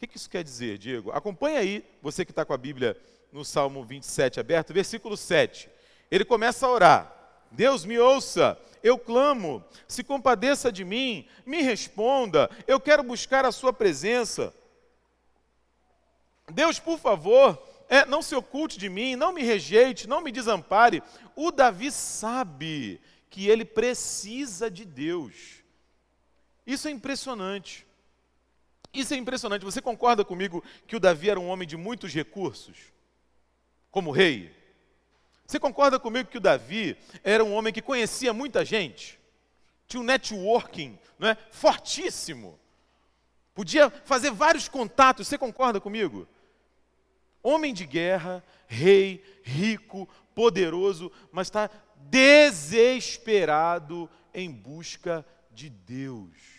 O 0.00 0.06
que 0.06 0.16
isso 0.16 0.30
quer 0.30 0.44
dizer, 0.44 0.78
Diego? 0.78 1.10
Acompanha 1.10 1.58
aí, 1.58 1.84
você 2.00 2.24
que 2.24 2.30
está 2.30 2.44
com 2.44 2.52
a 2.52 2.56
Bíblia 2.56 2.96
no 3.32 3.44
Salmo 3.44 3.84
27 3.84 4.38
aberto, 4.38 4.72
versículo 4.72 5.16
7. 5.16 5.68
Ele 6.08 6.24
começa 6.24 6.66
a 6.66 6.70
orar. 6.70 7.14
Deus 7.50 7.84
me 7.84 7.98
ouça, 7.98 8.56
eu 8.80 8.96
clamo, 8.96 9.64
se 9.88 10.04
compadeça 10.04 10.70
de 10.70 10.84
mim, 10.84 11.26
me 11.44 11.62
responda, 11.62 12.48
eu 12.66 12.78
quero 12.78 13.02
buscar 13.02 13.44
a 13.44 13.50
sua 13.50 13.72
presença. 13.72 14.54
Deus, 16.52 16.78
por 16.78 16.98
favor, 16.98 17.60
é, 17.88 18.04
não 18.04 18.22
se 18.22 18.36
oculte 18.36 18.78
de 18.78 18.88
mim, 18.88 19.16
não 19.16 19.32
me 19.32 19.42
rejeite, 19.42 20.06
não 20.06 20.20
me 20.20 20.30
desampare. 20.30 21.02
O 21.34 21.50
Davi 21.50 21.90
sabe 21.90 23.00
que 23.30 23.48
ele 23.48 23.64
precisa 23.64 24.70
de 24.70 24.84
Deus. 24.84 25.64
Isso 26.66 26.86
é 26.86 26.90
impressionante. 26.90 27.87
Isso 29.00 29.14
é 29.14 29.16
impressionante. 29.16 29.64
Você 29.64 29.80
concorda 29.80 30.24
comigo 30.24 30.64
que 30.86 30.96
o 30.96 31.00
Davi 31.00 31.30
era 31.30 31.38
um 31.38 31.48
homem 31.48 31.68
de 31.68 31.76
muitos 31.76 32.12
recursos? 32.12 32.92
Como 33.90 34.10
rei? 34.10 34.52
Você 35.46 35.60
concorda 35.60 36.00
comigo 36.00 36.28
que 36.28 36.38
o 36.38 36.40
Davi 36.40 36.96
era 37.22 37.44
um 37.44 37.54
homem 37.54 37.72
que 37.72 37.80
conhecia 37.80 38.32
muita 38.32 38.64
gente? 38.64 39.16
Tinha 39.86 40.00
um 40.00 40.04
networking 40.04 40.98
não 41.18 41.28
é? 41.28 41.36
fortíssimo. 41.50 42.58
Podia 43.54 43.88
fazer 43.88 44.32
vários 44.32 44.68
contatos. 44.68 45.28
Você 45.28 45.38
concorda 45.38 45.80
comigo? 45.80 46.28
Homem 47.42 47.72
de 47.72 47.86
guerra, 47.86 48.44
rei, 48.66 49.24
rico, 49.42 50.06
poderoso, 50.34 51.10
mas 51.32 51.46
está 51.46 51.70
desesperado 52.10 54.10
em 54.34 54.50
busca 54.50 55.24
de 55.52 55.70
Deus. 55.70 56.57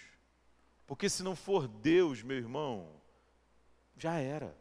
Porque 0.90 1.08
se 1.08 1.22
não 1.22 1.36
for 1.36 1.68
Deus, 1.68 2.24
meu 2.24 2.36
irmão, 2.36 2.88
já 3.96 4.18
era. 4.18 4.58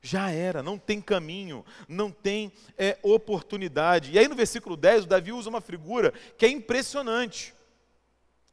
Já 0.00 0.30
era, 0.30 0.62
não 0.62 0.78
tem 0.78 1.00
caminho, 1.00 1.64
não 1.88 2.08
tem 2.08 2.52
é, 2.78 2.96
oportunidade. 3.02 4.12
E 4.12 4.18
aí 4.20 4.28
no 4.28 4.36
versículo 4.36 4.76
10, 4.76 5.02
o 5.02 5.08
Davi 5.08 5.32
usa 5.32 5.50
uma 5.50 5.60
figura 5.60 6.12
que 6.38 6.46
é 6.46 6.48
impressionante. 6.48 7.52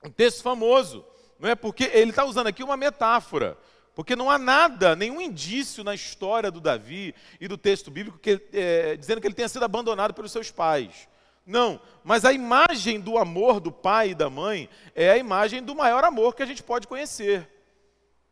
Um 0.04 0.10
texto 0.10 0.42
famoso, 0.42 1.06
não 1.38 1.48
é? 1.48 1.54
Porque 1.54 1.84
ele 1.94 2.10
está 2.10 2.26
usando 2.26 2.48
aqui 2.48 2.64
uma 2.64 2.76
metáfora. 2.76 3.56
Porque 3.94 4.16
não 4.16 4.28
há 4.28 4.40
nada, 4.40 4.96
nenhum 4.96 5.22
indício 5.22 5.84
na 5.84 5.94
história 5.94 6.50
do 6.50 6.60
Davi 6.60 7.14
e 7.40 7.48
do 7.48 7.60
texto 7.60 7.92
bíblico 7.92 8.18
que, 8.18 8.42
é, 8.52 8.98
dizendo 8.98 9.22
que 9.22 9.28
ele 9.28 9.36
tenha 9.36 9.48
sido 9.48 9.66
abandonado 9.66 10.16
pelos 10.16 10.32
seus 10.32 10.50
pais. 10.50 11.08
Não, 11.46 11.80
mas 12.04 12.24
a 12.24 12.32
imagem 12.32 13.00
do 13.00 13.18
amor 13.18 13.60
do 13.60 13.72
pai 13.72 14.12
e 14.12 14.16
da 14.16 14.30
mãe 14.30 14.70
é 14.96 15.10
a 15.10 15.18
imagem 15.18 15.62
do 15.62 15.76
maior 15.76 16.04
amor 16.04 16.36
que 16.36 16.44
a 16.44 16.46
gente 16.46 16.64
pode 16.64 16.88
conhecer. 16.88 17.50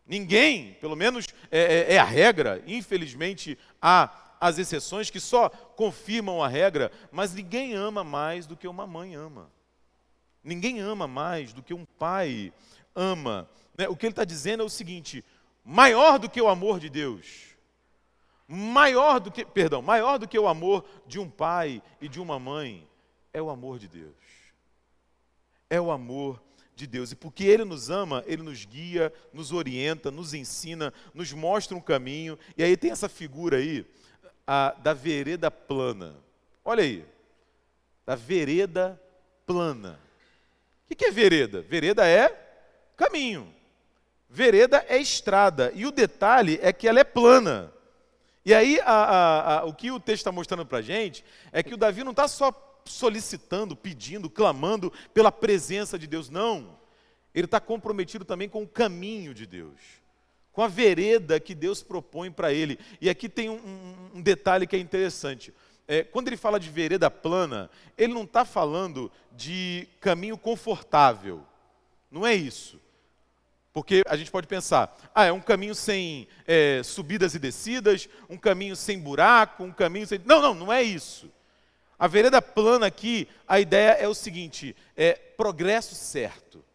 Ninguém, 0.06 0.74
pelo 0.80 0.96
menos 0.96 1.28
é, 1.50 1.60
é, 1.60 1.94
é 1.96 1.98
a 1.98 2.04
regra, 2.04 2.64
infelizmente 2.66 3.58
há 3.82 4.10
as 4.40 4.58
exceções 4.58 5.10
que 5.10 5.20
só 5.20 5.50
confirmam 5.50 6.44
a 6.44 6.48
regra, 6.48 6.92
mas 7.12 7.34
ninguém 7.34 7.74
ama 7.74 8.04
mais 8.04 8.48
do 8.48 8.58
que 8.58 8.68
uma 8.68 8.88
mãe 8.88 9.14
ama. 9.14 9.52
Ninguém 10.44 10.80
ama 10.80 11.08
mais 11.08 11.54
do 11.54 11.62
que 11.62 11.74
um 11.74 11.86
pai 11.86 12.52
ama. 12.96 13.48
Né? 13.78 13.88
O 13.88 13.96
que 13.96 14.06
ele 14.06 14.14
está 14.14 14.26
dizendo 14.26 14.64
é 14.64 14.66
o 14.66 14.70
seguinte: 14.70 15.24
maior 15.64 16.18
do 16.18 16.30
que 16.30 16.42
o 16.42 16.50
amor 16.50 16.80
de 16.80 16.90
Deus, 16.90 17.56
maior 18.48 19.20
do 19.20 19.32
que, 19.32 19.46
perdão, 19.46 19.82
maior 19.82 20.18
do 20.18 20.28
que 20.28 20.40
o 20.40 20.48
amor 20.48 20.84
de 21.06 21.20
um 21.20 21.30
pai 21.30 21.82
e 22.02 22.10
de 22.10 22.20
uma 22.20 22.40
mãe, 22.40 22.88
é 23.34 23.42
o 23.42 23.50
amor 23.50 23.80
de 23.80 23.88
Deus. 23.88 24.16
É 25.70 25.80
o 25.80 25.92
amor 25.92 26.42
de 26.76 26.88
Deus. 26.88 27.12
E 27.12 27.16
porque 27.16 27.44
Ele 27.44 27.64
nos 27.64 27.90
ama, 27.90 28.24
Ele 28.26 28.44
nos 28.44 28.66
guia, 28.66 29.14
nos 29.32 29.52
orienta, 29.52 30.12
nos 30.12 30.34
ensina, 30.34 30.94
nos 31.14 31.32
mostra 31.32 31.76
um 31.76 31.82
caminho. 31.82 32.38
E 32.58 32.64
aí 32.64 32.76
tem 32.76 32.92
essa 32.92 33.08
figura 33.08 33.58
aí, 33.58 33.86
a, 34.46 34.76
da 34.82 34.94
vereda 34.94 35.50
plana. 35.50 36.16
Olha 36.64 36.84
aí, 36.84 37.06
da 38.06 38.16
vereda 38.16 39.02
plana. 39.46 40.00
O 40.90 40.96
que 40.96 41.06
é 41.06 41.12
vereda? 41.12 41.62
Vereda 41.62 42.06
é 42.06 42.30
caminho. 42.98 43.54
Vereda 44.30 44.86
é 44.88 44.98
estrada. 44.98 45.72
E 45.74 45.86
o 45.86 45.92
detalhe 45.92 46.60
é 46.62 46.74
que 46.74 46.88
ela 46.88 47.00
é 47.00 47.04
plana. 47.04 47.72
E 48.44 48.54
aí, 48.54 48.80
a, 48.84 49.60
a, 49.60 49.66
o 49.66 49.74
que 49.74 49.92
o 49.92 50.00
texto 50.00 50.22
está 50.22 50.32
mostrando 50.32 50.66
para 50.66 50.80
a 50.80 50.82
gente 50.82 51.24
é 51.52 51.62
que 51.62 51.74
o 51.74 51.78
Davi 51.78 52.04
não 52.04 52.12
está 52.12 52.28
só 52.28 52.52
solicitando, 52.86 53.76
pedindo, 53.76 54.30
clamando 54.30 54.92
pela 55.14 55.32
presença 55.32 55.98
de 55.98 56.08
Deus. 56.08 56.30
Não. 56.30 56.80
Ele 57.34 57.46
está 57.46 57.60
comprometido 57.60 58.26
também 58.26 58.50
com 58.50 58.64
o 58.64 58.68
caminho 58.68 59.34
de 59.34 59.46
Deus, 59.46 59.80
com 60.52 60.62
a 60.62 60.68
vereda 60.68 61.40
que 61.40 61.56
Deus 61.56 61.82
propõe 61.82 62.30
para 62.32 62.54
ele. 62.54 62.78
E 63.00 63.10
aqui 63.10 63.30
tem 63.30 63.50
um, 63.50 63.56
um, 63.56 64.18
um 64.18 64.22
detalhe 64.22 64.68
que 64.68 64.76
é 64.76 64.80
interessante. 64.80 65.54
É, 65.88 66.04
quando 66.04 66.28
ele 66.28 66.38
fala 66.38 66.60
de 66.60 66.70
vereda 66.70 67.10
plana, 67.10 67.70
ele 67.98 68.14
não 68.14 68.24
está 68.24 68.46
falando 68.46 69.12
de 69.32 69.88
caminho 70.00 70.38
confortável. 70.38 71.44
Não 72.10 72.28
é 72.28 72.34
isso. 72.34 72.80
Porque 73.74 74.02
a 74.06 74.18
gente 74.18 74.30
pode 74.30 74.48
pensar, 74.48 74.98
ah, 75.16 75.26
é 75.26 75.32
um 75.32 75.40
caminho 75.40 75.74
sem 75.74 76.28
é, 76.46 76.82
subidas 76.84 77.36
e 77.36 77.40
descidas, 77.40 78.10
um 78.30 78.38
caminho 78.38 78.76
sem 78.76 79.00
buraco, 79.00 79.64
um 79.64 79.72
caminho 79.72 80.06
sem. 80.06 80.20
Não, 80.26 80.42
não, 80.42 80.54
não 80.54 80.74
é 80.74 80.84
isso. 80.84 81.32
A 82.02 82.08
vereda 82.08 82.42
plana 82.42 82.88
aqui, 82.88 83.28
a 83.48 83.60
ideia 83.60 83.92
é 83.92 84.08
o 84.08 84.16
seguinte: 84.16 84.76
é 84.98 85.14
progresso 85.14 85.94
certo. 85.94 86.66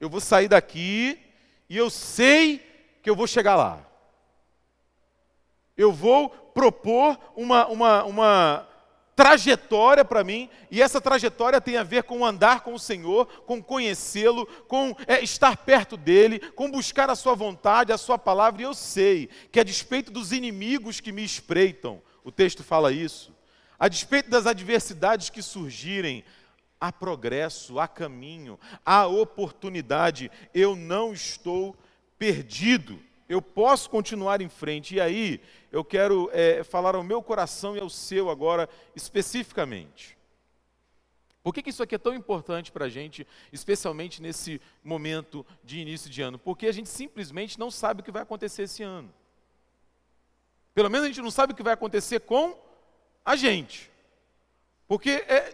Eu 0.00 0.08
vou 0.08 0.22
sair 0.22 0.48
daqui 0.48 1.20
e 1.68 1.76
eu 1.76 1.90
sei 1.90 2.64
que 3.02 3.10
eu 3.10 3.14
vou 3.14 3.26
chegar 3.26 3.56
lá. 3.56 3.86
Eu 5.76 5.92
vou 5.92 6.30
propor 6.30 7.18
uma, 7.36 7.66
uma, 7.66 8.04
uma 8.04 8.68
trajetória 9.14 10.02
para 10.02 10.24
mim, 10.24 10.48
e 10.70 10.80
essa 10.80 10.98
trajetória 10.98 11.60
tem 11.60 11.76
a 11.76 11.82
ver 11.82 12.04
com 12.04 12.24
andar 12.24 12.60
com 12.60 12.72
o 12.72 12.78
Senhor, 12.78 13.26
com 13.44 13.62
conhecê-lo, 13.62 14.46
com 14.66 14.96
é, 15.06 15.22
estar 15.22 15.58
perto 15.58 15.94
dele, 15.94 16.40
com 16.52 16.70
buscar 16.70 17.10
a 17.10 17.16
sua 17.16 17.34
vontade, 17.34 17.92
a 17.92 17.98
sua 17.98 18.16
palavra, 18.16 18.62
e 18.62 18.64
eu 18.64 18.72
sei 18.72 19.28
que 19.52 19.60
a 19.60 19.64
despeito 19.64 20.10
dos 20.10 20.32
inimigos 20.32 21.00
que 21.00 21.12
me 21.12 21.22
espreitam, 21.22 22.00
o 22.24 22.32
texto 22.32 22.64
fala 22.64 22.90
isso, 22.90 23.35
a 23.78 23.88
despeito 23.88 24.30
das 24.30 24.46
adversidades 24.46 25.30
que 25.30 25.42
surgirem, 25.42 26.24
há 26.80 26.92
progresso, 26.92 27.78
há 27.78 27.88
caminho, 27.88 28.58
há 28.84 29.06
oportunidade. 29.06 30.30
Eu 30.54 30.76
não 30.76 31.12
estou 31.12 31.76
perdido. 32.18 32.98
eu 33.28 33.42
posso 33.42 33.90
continuar 33.90 34.40
em 34.40 34.48
frente. 34.48 34.94
E 34.94 35.00
aí, 35.00 35.40
eu 35.72 35.84
quero 35.84 36.30
é, 36.32 36.62
falar 36.62 36.94
ao 36.94 37.02
meu 37.02 37.20
coração 37.22 37.76
e 37.76 37.80
ao 37.80 37.90
seu 37.90 38.30
agora, 38.30 38.68
especificamente. 38.94 40.16
Por 41.42 41.52
que, 41.52 41.62
que 41.62 41.70
isso 41.70 41.82
aqui 41.82 41.94
é 41.94 41.98
tão 41.98 42.14
importante 42.14 42.72
para 42.72 42.86
a 42.86 42.88
gente, 42.88 43.26
especialmente 43.52 44.20
nesse 44.22 44.60
momento 44.82 45.46
de 45.62 45.78
início 45.78 46.10
de 46.10 46.22
ano? 46.22 46.38
Porque 46.38 46.66
a 46.66 46.72
gente 46.72 46.88
simplesmente 46.88 47.58
não 47.58 47.70
sabe 47.70 48.00
o 48.00 48.04
que 48.04 48.10
vai 48.10 48.22
acontecer 48.22 48.62
esse 48.62 48.82
ano. 48.82 49.12
Pelo 50.74 50.90
menos 50.90 51.04
a 51.04 51.08
gente 51.08 51.22
não 51.22 51.30
sabe 51.30 51.52
o 51.52 51.56
que 51.56 51.62
vai 51.62 51.74
acontecer 51.74 52.20
com 52.20 52.56
a 53.26 53.34
gente. 53.34 53.90
Porque, 54.86 55.10
é, 55.10 55.52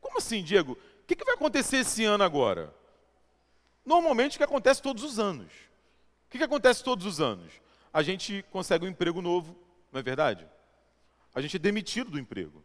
como 0.00 0.18
assim, 0.18 0.42
Diego? 0.42 0.72
O 0.72 1.06
que, 1.06 1.14
que 1.14 1.24
vai 1.24 1.34
acontecer 1.34 1.78
esse 1.78 2.04
ano 2.04 2.24
agora? 2.24 2.74
Normalmente 3.86 4.34
o 4.34 4.38
que 4.38 4.44
acontece 4.44 4.82
todos 4.82 5.04
os 5.04 5.20
anos. 5.20 5.52
O 6.26 6.30
que, 6.30 6.38
que 6.38 6.44
acontece 6.44 6.82
todos 6.82 7.06
os 7.06 7.20
anos? 7.20 7.52
A 7.92 8.02
gente 8.02 8.44
consegue 8.50 8.84
um 8.84 8.88
emprego 8.88 9.22
novo, 9.22 9.56
não 9.92 10.00
é 10.00 10.02
verdade? 10.02 10.44
A 11.32 11.40
gente 11.40 11.54
é 11.54 11.60
demitido 11.60 12.10
do 12.10 12.18
emprego. 12.18 12.64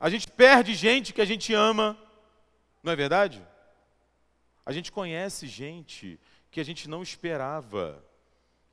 A 0.00 0.10
gente 0.10 0.26
perde 0.26 0.74
gente 0.74 1.12
que 1.12 1.20
a 1.20 1.24
gente 1.24 1.54
ama, 1.54 1.96
não 2.82 2.92
é 2.92 2.96
verdade? 2.96 3.46
A 4.66 4.72
gente 4.72 4.90
conhece 4.90 5.46
gente 5.46 6.18
que 6.50 6.58
a 6.58 6.64
gente 6.64 6.88
não 6.88 7.02
esperava 7.02 8.04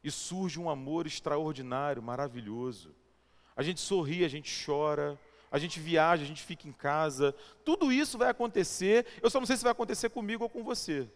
e 0.03 0.09
surge 0.09 0.59
um 0.59 0.69
amor 0.69 1.05
extraordinário, 1.05 2.01
maravilhoso. 2.01 2.95
A 3.55 3.63
gente 3.63 3.79
sorri, 3.79 4.23
a 4.23 4.27
gente 4.27 4.65
chora, 4.65 5.19
a 5.51 5.59
gente 5.59 5.79
viaja, 5.79 6.23
a 6.23 6.27
gente 6.27 6.41
fica 6.41 6.67
em 6.67 6.71
casa. 6.71 7.35
Tudo 7.65 7.91
isso 7.91 8.17
vai 8.17 8.29
acontecer. 8.29 9.05
Eu 9.21 9.29
só 9.29 9.39
não 9.39 9.45
sei 9.45 9.57
se 9.57 9.63
vai 9.63 9.71
acontecer 9.71 10.09
comigo 10.09 10.43
ou 10.43 10.49
com 10.49 10.63
você. 10.63 11.07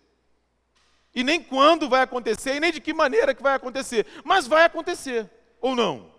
E 1.13 1.24
nem 1.24 1.41
quando 1.41 1.88
vai 1.88 2.02
acontecer, 2.02 2.56
e 2.56 2.60
nem 2.60 2.74
de 2.74 2.82
que 2.82 2.93
maneira 2.93 3.34
que 3.34 3.41
vai 3.41 3.56
acontecer. 3.56 4.06
Mas 4.26 4.48
vai 4.48 4.65
acontecer, 4.65 5.32
ou 5.62 5.74
não? 5.74 6.13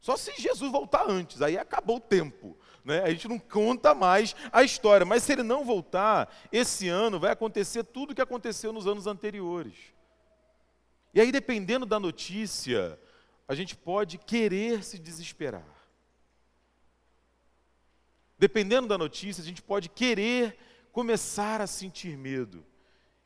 Só 0.00 0.16
se 0.16 0.32
Jesus 0.40 0.70
voltar 0.70 1.10
antes, 1.10 1.42
aí 1.42 1.58
acabou 1.58 1.96
o 1.96 2.00
tempo. 2.00 2.56
Né? 2.84 3.02
A 3.02 3.10
gente 3.10 3.26
não 3.26 3.38
conta 3.38 3.94
mais 3.94 4.36
a 4.52 4.62
história. 4.62 5.04
Mas 5.04 5.24
se 5.24 5.32
ele 5.32 5.42
não 5.42 5.64
voltar, 5.64 6.32
esse 6.52 6.88
ano 6.88 7.18
vai 7.18 7.32
acontecer 7.32 7.82
tudo 7.82 8.12
o 8.12 8.14
que 8.14 8.22
aconteceu 8.22 8.72
nos 8.72 8.86
anos 8.86 9.08
anteriores. 9.08 9.74
E 11.12 11.20
aí, 11.20 11.32
dependendo 11.32 11.84
da 11.84 11.98
notícia, 11.98 12.98
a 13.48 13.54
gente 13.54 13.74
pode 13.74 14.18
querer 14.18 14.84
se 14.84 14.98
desesperar. 14.98 15.64
Dependendo 18.38 18.86
da 18.86 18.98
notícia, 18.98 19.42
a 19.42 19.44
gente 19.44 19.62
pode 19.62 19.88
querer 19.88 20.56
começar 20.92 21.60
a 21.62 21.66
sentir 21.66 22.16
medo. 22.16 22.64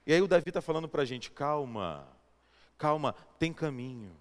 E 0.07 0.13
aí 0.13 0.23
o 0.23 0.29
Davi 0.29 0.49
está 0.49 0.63
falando 0.63 0.89
para 0.89 1.03
a 1.03 1.05
gente: 1.05 1.31
calma, 1.31 2.07
calma, 2.79 3.15
tem 3.39 3.53
caminho. 3.53 4.17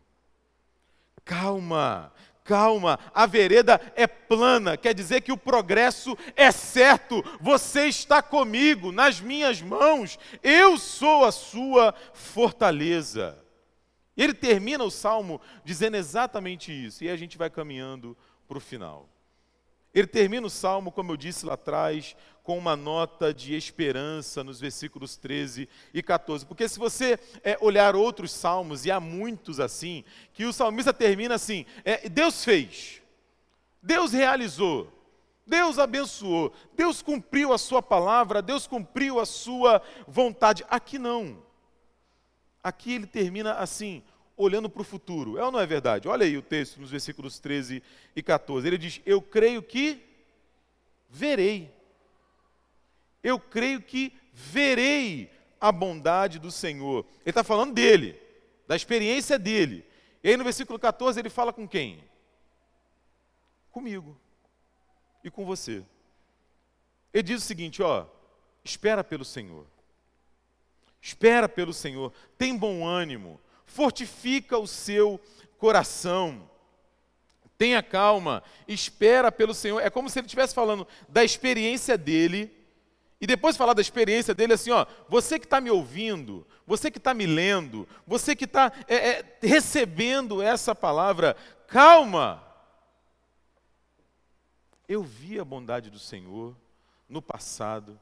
Calma, 1.24 2.12
calma, 2.44 3.00
a 3.14 3.28
vereda 3.28 3.80
é 3.96 4.08
plana, 4.08 4.76
quer 4.76 4.94
dizer 4.94 5.22
que 5.22 5.32
o 5.32 5.38
progresso 5.38 6.18
é 6.36 6.52
certo, 6.52 7.24
você 7.40 7.86
está 7.86 8.24
comigo, 8.24 8.92
nas 8.92 9.22
minhas 9.22 9.62
mãos, 9.62 10.18
eu 10.42 10.80
sou 10.80 11.24
a 11.24 11.32
sua 11.32 11.94
fortaleza. 12.12 13.41
Ele 14.22 14.36
termina 14.36 14.84
o 14.84 14.92
salmo 14.92 15.42
dizendo 15.66 15.98
exatamente 15.98 16.72
isso, 16.72 17.04
e 17.04 17.10
a 17.10 17.16
gente 17.16 17.40
vai 17.40 17.50
caminhando 17.50 18.16
para 18.48 18.60
o 18.60 18.62
final. 18.62 19.10
Ele 19.96 20.06
termina 20.06 20.46
o 20.46 20.50
salmo, 20.50 20.92
como 20.92 21.12
eu 21.12 21.18
disse 21.18 21.44
lá 21.44 21.56
atrás, 21.56 22.16
com 22.44 22.56
uma 22.56 22.76
nota 22.76 23.34
de 23.34 23.56
esperança 23.56 24.44
nos 24.44 24.60
versículos 24.60 25.18
13 25.18 25.68
e 25.92 26.04
14. 26.04 26.46
Porque 26.46 26.70
se 26.70 26.78
você 26.78 27.20
é, 27.44 27.58
olhar 27.62 27.96
outros 27.96 28.32
salmos, 28.32 28.86
e 28.86 28.92
há 28.92 29.00
muitos 29.00 29.60
assim, 29.60 30.04
que 30.34 30.46
o 30.46 30.54
salmista 30.54 30.94
termina 30.94 31.34
assim: 31.34 31.66
é, 31.84 32.08
Deus 32.08 32.46
fez, 32.46 33.02
Deus 33.82 34.14
realizou, 34.14 34.88
Deus 35.48 35.80
abençoou, 35.80 36.54
Deus 36.76 37.02
cumpriu 37.02 37.52
a 37.54 37.58
sua 37.58 37.82
palavra, 37.82 38.40
Deus 38.40 38.68
cumpriu 38.68 39.20
a 39.20 39.26
sua 39.26 39.82
vontade. 40.08 40.64
Aqui 40.70 41.00
não. 41.00 41.42
Aqui 42.64 42.94
ele 42.94 43.08
termina 43.08 43.56
assim: 43.56 44.04
olhando 44.42 44.70
para 44.70 44.82
o 44.82 44.86
futuro. 44.86 45.38
É 45.38 45.44
ou 45.44 45.52
não 45.52 45.60
é 45.60 45.66
verdade? 45.66 46.08
Olha 46.08 46.26
aí 46.26 46.38
o 46.38 46.42
texto 46.42 46.80
nos 46.80 46.90
versículos 46.90 47.40
13 47.40 47.84
e 48.16 48.24
14. 48.24 48.68
Ele 48.68 48.78
diz: 48.78 49.02
Eu 49.06 49.22
creio 49.22 49.62
que 49.62 50.02
verei. 51.10 51.74
Eu 53.24 53.40
creio 53.40 53.82
que 53.82 54.14
verei 54.34 55.32
a 55.60 55.72
bondade 55.72 56.40
do 56.40 56.52
Senhor. 56.52 57.06
Ele 57.22 57.30
está 57.30 57.44
falando 57.44 57.74
dele, 57.74 58.20
da 58.68 58.76
experiência 58.76 59.38
dele. 59.38 59.86
E 60.24 60.30
aí 60.30 60.38
no 60.38 60.44
versículo 60.44 60.80
14 60.80 61.20
ele 61.20 61.30
fala 61.30 61.54
com 61.54 61.68
quem? 61.68 62.04
Comigo 63.72 64.18
e 65.24 65.30
com 65.30 65.46
você. 65.46 65.84
Ele 67.14 67.24
diz 67.24 67.44
o 67.44 67.46
seguinte: 67.46 67.84
ó, 67.84 68.08
espera 68.64 69.04
pelo 69.04 69.24
Senhor. 69.24 69.68
Espera 71.02 71.50
pelo 71.50 71.74
Senhor, 71.74 72.14
tem 72.38 72.56
bom 72.56 72.86
ânimo, 72.86 73.42
fortifica 73.72 74.58
o 74.58 74.68
seu 74.68 75.20
coração. 75.58 76.50
Tenha 77.58 77.82
calma, 77.82 78.44
espera 78.68 79.32
pelo 79.32 79.54
Senhor. 79.54 79.80
É 79.80 79.90
como 79.90 80.10
se 80.10 80.20
ele 80.20 80.26
estivesse 80.26 80.54
falando 80.54 80.88
da 81.08 81.24
experiência 81.24 81.98
dele, 81.98 82.52
e 83.20 83.28
depois 83.28 83.56
falar 83.56 83.74
da 83.74 83.82
experiência 83.82 84.34
dele 84.34 84.54
assim, 84.54 84.72
ó, 84.72 84.86
você 85.08 85.38
que 85.38 85.46
está 85.46 85.62
me 85.62 85.70
ouvindo, 85.70 86.46
você 86.66 86.90
que 86.90 86.98
está 86.98 87.14
me 87.14 87.28
lendo, 87.28 87.88
você 88.06 88.36
que 88.36 88.46
está 88.46 88.74
é, 88.88 88.96
é, 88.96 89.38
recebendo 89.44 90.42
essa 90.42 90.74
palavra, 90.74 91.36
calma. 91.68 92.44
Eu 94.88 95.04
vi 95.04 95.40
a 95.40 95.46
bondade 95.46 95.92
do 95.92 96.00
Senhor 96.00 96.58
no 97.08 97.22
passado, 97.22 97.98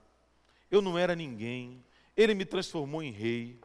eu 0.71 0.82
não 0.82 0.97
era 0.97 1.15
ninguém, 1.15 1.84
Ele 2.15 2.34
me 2.34 2.45
transformou 2.45 3.03
em 3.03 3.12
rei, 3.12 3.60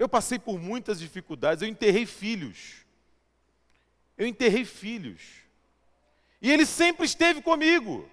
eu 0.00 0.08
passei 0.08 0.38
por 0.38 0.58
muitas 0.58 0.98
dificuldades, 0.98 1.60
eu 1.60 1.68
enterrei 1.68 2.06
filhos. 2.06 2.86
Eu 4.16 4.26
enterrei 4.26 4.64
filhos. 4.64 5.20
E 6.40 6.50
ele 6.50 6.64
sempre 6.64 7.04
esteve 7.04 7.42
comigo. 7.42 8.08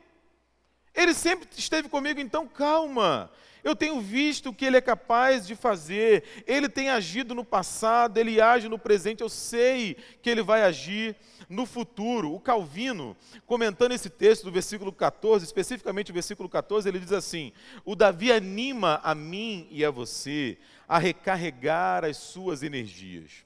Ele 0.94 1.14
sempre 1.14 1.48
esteve 1.58 1.88
comigo, 1.88 2.20
então 2.20 2.46
calma. 2.46 3.32
Eu 3.64 3.76
tenho 3.76 4.00
visto 4.00 4.50
o 4.50 4.54
que 4.54 4.66
ele 4.66 4.78
é 4.78 4.82
capaz 4.82 5.46
de 5.46 5.56
fazer. 5.56 6.24
Ele 6.46 6.70
tem 6.70 6.90
agido 6.90 7.36
no 7.36 7.44
passado, 7.44 8.18
ele 8.18 8.40
age 8.40 8.68
no 8.70 8.80
presente. 8.80 9.22
Eu 9.22 9.30
sei 9.30 9.98
que 10.22 10.30
ele 10.30 10.42
vai 10.42 10.64
agir 10.64 11.16
no 11.50 11.66
futuro. 11.66 12.34
O 12.34 12.40
Calvino, 12.40 13.16
comentando 13.46 13.92
esse 13.92 14.10
texto 14.10 14.44
do 14.44 14.52
versículo 14.52 14.92
14, 14.92 15.46
especificamente 15.46 16.12
o 16.12 16.14
versículo 16.14 16.48
14, 16.50 16.88
ele 16.88 17.00
diz 17.00 17.12
assim: 17.12 17.52
O 17.84 17.96
Davi 17.96 18.32
anima 18.32 19.00
a 19.04 19.14
mim 19.14 19.68
e 19.72 19.84
a 19.84 19.92
você 19.92 20.58
a 20.88 20.98
recarregar 20.98 22.06
as 22.06 22.18
suas 22.18 22.64
energias. 22.64 23.46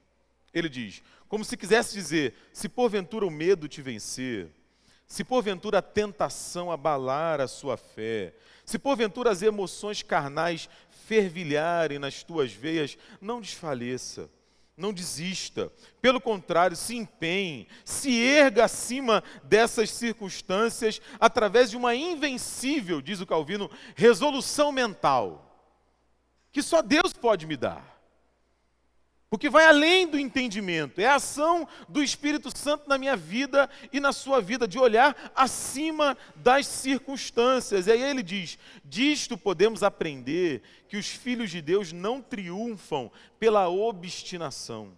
Ele 0.53 0.69
diz, 0.69 1.01
como 1.27 1.45
se 1.45 1.55
quisesse 1.55 1.93
dizer: 1.93 2.33
se 2.51 2.67
porventura 2.67 3.25
o 3.25 3.31
medo 3.31 3.67
te 3.67 3.81
vencer, 3.81 4.49
se 5.11 5.25
porventura 5.25 5.79
a 5.79 5.81
tentação 5.81 6.71
abalar 6.71 7.41
a 7.41 7.47
sua 7.47 7.75
fé, 7.75 8.33
se 8.63 8.79
porventura 8.79 9.29
as 9.29 9.41
emoções 9.41 10.01
carnais 10.01 10.69
fervilharem 11.05 11.99
nas 11.99 12.23
tuas 12.23 12.53
veias, 12.53 12.97
não 13.19 13.41
desfaleça, 13.41 14.29
não 14.77 14.93
desista. 14.93 15.69
Pelo 16.01 16.21
contrário, 16.21 16.77
se 16.77 16.95
empenhe, 16.95 17.67
se 17.83 18.21
erga 18.21 18.63
acima 18.63 19.21
dessas 19.43 19.91
circunstâncias 19.91 21.01
através 21.19 21.69
de 21.71 21.75
uma 21.75 21.93
invencível, 21.93 23.01
diz 23.01 23.19
o 23.19 23.27
Calvino, 23.27 23.69
resolução 23.97 24.71
mental 24.71 25.45
que 26.53 26.63
só 26.63 26.81
Deus 26.81 27.11
pode 27.11 27.45
me 27.45 27.57
dar. 27.57 28.00
Porque 29.31 29.49
vai 29.49 29.65
além 29.65 30.05
do 30.05 30.19
entendimento, 30.19 30.99
é 30.99 31.05
a 31.05 31.15
ação 31.15 31.65
do 31.87 32.03
Espírito 32.03 32.55
Santo 32.55 32.89
na 32.89 32.97
minha 32.97 33.15
vida 33.15 33.69
e 33.93 33.97
na 33.97 34.11
sua 34.11 34.41
vida, 34.41 34.67
de 34.67 34.77
olhar 34.77 35.31
acima 35.33 36.17
das 36.35 36.67
circunstâncias. 36.67 37.87
E 37.87 37.91
aí 37.93 38.01
ele 38.03 38.21
diz: 38.21 38.59
disto 38.83 39.37
podemos 39.37 39.83
aprender 39.83 40.61
que 40.89 40.97
os 40.97 41.07
filhos 41.07 41.49
de 41.49 41.61
Deus 41.61 41.93
não 41.93 42.21
triunfam 42.21 43.09
pela 43.39 43.69
obstinação, 43.69 44.97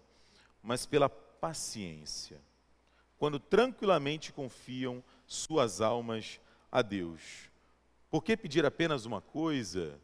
mas 0.63 0.83
pela 0.83 1.07
paciência, 1.07 2.41
quando 3.19 3.39
tranquilamente 3.39 4.33
confiam 4.33 5.03
suas 5.27 5.79
almas 5.79 6.39
a 6.71 6.81
Deus. 6.81 7.21
Por 8.09 8.23
que 8.23 8.35
pedir 8.35 8.65
apenas 8.65 9.05
uma 9.05 9.21
coisa? 9.21 10.01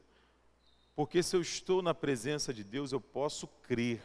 Porque 0.96 1.24
se 1.24 1.36
eu 1.36 1.42
estou 1.42 1.82
na 1.82 1.96
presença 1.96 2.54
de 2.54 2.64
Deus, 2.64 2.92
eu 2.92 3.02
posso 3.02 3.48
crer, 3.64 4.00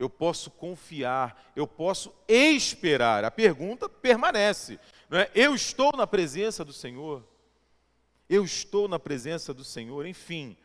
eu 0.00 0.08
posso 0.08 0.50
confiar, 0.50 1.52
eu 1.54 1.66
posso 1.66 2.10
esperar. 2.26 3.22
A 3.22 3.30
pergunta 3.30 3.86
permanece, 3.86 4.80
não 5.10 5.18
é? 5.18 5.30
Eu 5.34 5.54
estou 5.54 5.92
na 5.94 6.06
presença 6.06 6.64
do 6.64 6.72
Senhor, 6.72 7.22
eu 8.26 8.42
estou 8.42 8.88
na 8.88 8.98
presença 8.98 9.52
do 9.52 9.62
Senhor, 9.62 10.06
enfim. 10.06 10.56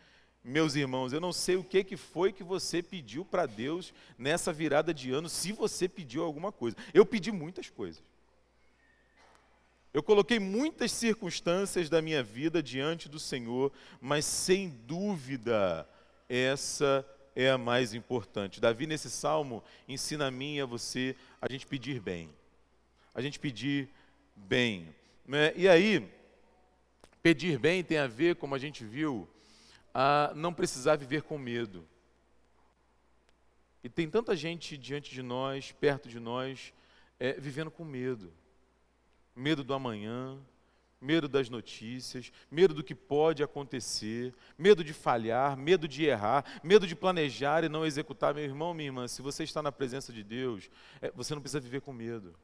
meus 0.42 0.76
irmãos, 0.76 1.12
eu 1.12 1.20
não 1.20 1.34
sei 1.34 1.58
o 1.58 1.64
que, 1.64 1.84
que 1.84 1.98
foi 1.98 2.32
que 2.32 2.44
você 2.44 2.82
pediu 2.82 3.26
para 3.26 3.46
Deus 3.46 3.94
nessa 4.18 4.54
virada 4.54 4.94
de 4.94 5.12
ano, 5.12 5.28
se 5.28 5.52
você 5.52 5.90
pediu 5.90 6.24
alguma 6.24 6.52
coisa. 6.52 6.78
Eu 6.94 7.06
pedi 7.06 7.30
muitas 7.30 7.70
coisas. 7.70 8.02
Eu 9.94 10.02
coloquei 10.02 10.40
muitas 10.40 10.92
circunstâncias 10.94 11.90
da 11.90 12.02
minha 12.02 12.24
vida 12.24 12.64
diante 12.64 13.10
do 13.10 13.20
Senhor, 13.20 13.72
mas 14.00 14.24
sem 14.24 14.70
dúvida, 14.70 15.90
essa 16.30 17.06
é 17.36 17.50
a 17.50 17.58
mais 17.58 17.94
importante. 17.94 18.62
Davi, 18.62 18.88
nesse 18.88 19.10
salmo, 19.10 19.64
ensina 19.88 20.28
a 20.28 20.32
mim 20.32 20.56
e 20.56 20.62
a 20.62 20.66
você 20.66 21.16
a 21.42 21.52
gente 21.52 21.68
pedir 21.68 22.00
bem. 22.00 22.30
A 23.14 23.22
gente 23.22 23.38
pedir 23.38 23.90
bem. 24.36 24.96
Né? 25.26 25.54
E 25.56 25.68
aí, 25.68 26.10
pedir 27.22 27.60
bem 27.60 27.84
tem 27.84 27.98
a 27.98 28.08
ver, 28.08 28.36
como 28.36 28.56
a 28.56 28.60
gente 28.60 28.86
viu, 28.86 29.28
a 29.94 30.32
não 30.36 30.54
precisar 30.54 30.96
viver 30.96 31.24
com 31.24 31.38
medo. 31.38 31.86
E 33.84 33.90
tem 33.90 34.10
tanta 34.10 34.36
gente 34.36 34.78
diante 34.78 35.14
de 35.14 35.22
nós, 35.22 35.72
perto 35.72 36.08
de 36.10 36.20
nós, 36.20 36.74
é, 37.20 37.34
vivendo 37.34 37.70
com 37.70 37.84
medo. 37.84 38.34
Medo 39.36 39.64
do 39.64 39.74
amanhã, 39.74 40.40
medo 41.00 41.28
das 41.28 41.50
notícias, 41.50 42.32
medo 42.50 42.74
do 42.74 42.84
que 42.84 42.96
pode 42.96 43.44
acontecer, 43.44 44.34
medo 44.58 44.84
de 44.84 44.94
falhar, 44.94 45.56
medo 45.58 45.88
de 45.88 46.06
errar, 46.06 46.44
medo 46.64 46.88
de 46.88 46.96
planejar 46.96 47.64
e 47.64 47.70
não 47.70 47.86
executar. 47.86 48.34
Meu 48.34 48.44
irmão, 48.44 48.74
minha 48.74 48.88
irmã, 48.88 49.08
se 49.08 49.22
você 49.22 49.44
está 49.44 49.62
na 49.62 49.72
presença 49.72 50.12
de 50.12 50.24
Deus, 50.24 50.70
é, 51.02 51.12
você 51.12 51.36
não 51.36 51.42
precisa 51.42 51.60
viver 51.60 51.82
com 51.82 51.94
medo. 51.94 52.36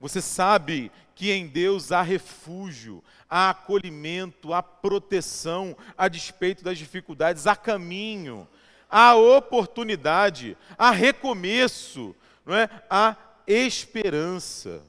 Você 0.00 0.22
sabe 0.22 0.90
que 1.14 1.30
em 1.30 1.46
Deus 1.46 1.92
há 1.92 2.00
refúgio, 2.00 3.04
há 3.28 3.50
acolhimento, 3.50 4.54
há 4.54 4.62
proteção 4.62 5.76
a 5.96 6.08
despeito 6.08 6.64
das 6.64 6.78
dificuldades, 6.78 7.46
há 7.46 7.54
caminho, 7.54 8.48
há 8.88 9.14
oportunidade, 9.14 10.56
há 10.78 10.90
recomeço, 10.90 12.16
não 12.46 12.54
é? 12.54 12.68
há 12.88 13.14
esperança. 13.46 14.82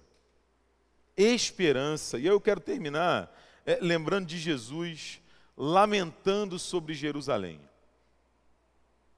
Esperança. 1.15 2.17
E 2.17 2.25
eu 2.25 2.39
quero 2.39 2.59
terminar 2.59 3.31
é, 3.65 3.77
lembrando 3.81 4.25
de 4.25 4.37
Jesus 4.37 5.21
lamentando 5.55 6.57
sobre 6.57 6.93
Jerusalém. 6.93 7.59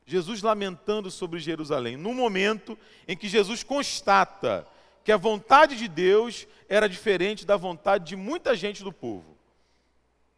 Jesus 0.06 0.42
lamentando 0.42 1.10
sobre 1.10 1.40
Jerusalém, 1.40 1.96
no 1.96 2.14
momento 2.14 2.78
em 3.08 3.16
que 3.16 3.30
Jesus 3.30 3.64
constata 3.64 4.68
que 5.04 5.12
a 5.12 5.18
vontade 5.18 5.76
de 5.76 5.88
Deus 5.88 6.48
era 6.70 6.88
diferente 6.88 7.46
da 7.46 7.58
vontade 7.58 8.06
de 8.06 8.16
muita 8.16 8.56
gente 8.56 8.84
do 8.84 8.92
povo. 8.92 9.38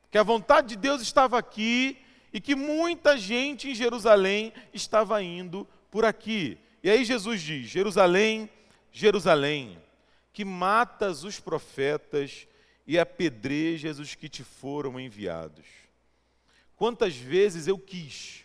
Que 0.10 0.18
a 0.18 0.24
vontade 0.24 0.70
de 0.70 0.76
Deus 0.76 1.02
estava 1.02 1.38
aqui 1.38 1.98
e 2.34 2.42
que 2.42 2.56
muita 2.56 3.18
gente 3.18 3.70
em 3.70 3.76
Jerusalém 3.76 4.52
estava 4.74 5.22
indo 5.22 5.68
por 5.92 6.04
aqui. 6.04 6.58
E 6.84 6.90
aí 6.90 7.06
Jesus 7.06 7.42
diz: 7.42 7.68
Jerusalém, 7.68 8.50
Jerusalém, 8.92 9.78
que 10.36 10.44
matas 10.44 11.24
os 11.24 11.40
profetas 11.40 12.46
e 12.86 13.00
apedrejas 13.00 14.00
os 14.00 14.16
que 14.16 14.28
te 14.28 14.44
foram 14.44 15.00
enviados. 15.00 15.66
Quantas 16.76 17.16
vezes 17.16 17.70
eu 17.70 17.80
quis, 17.80 18.44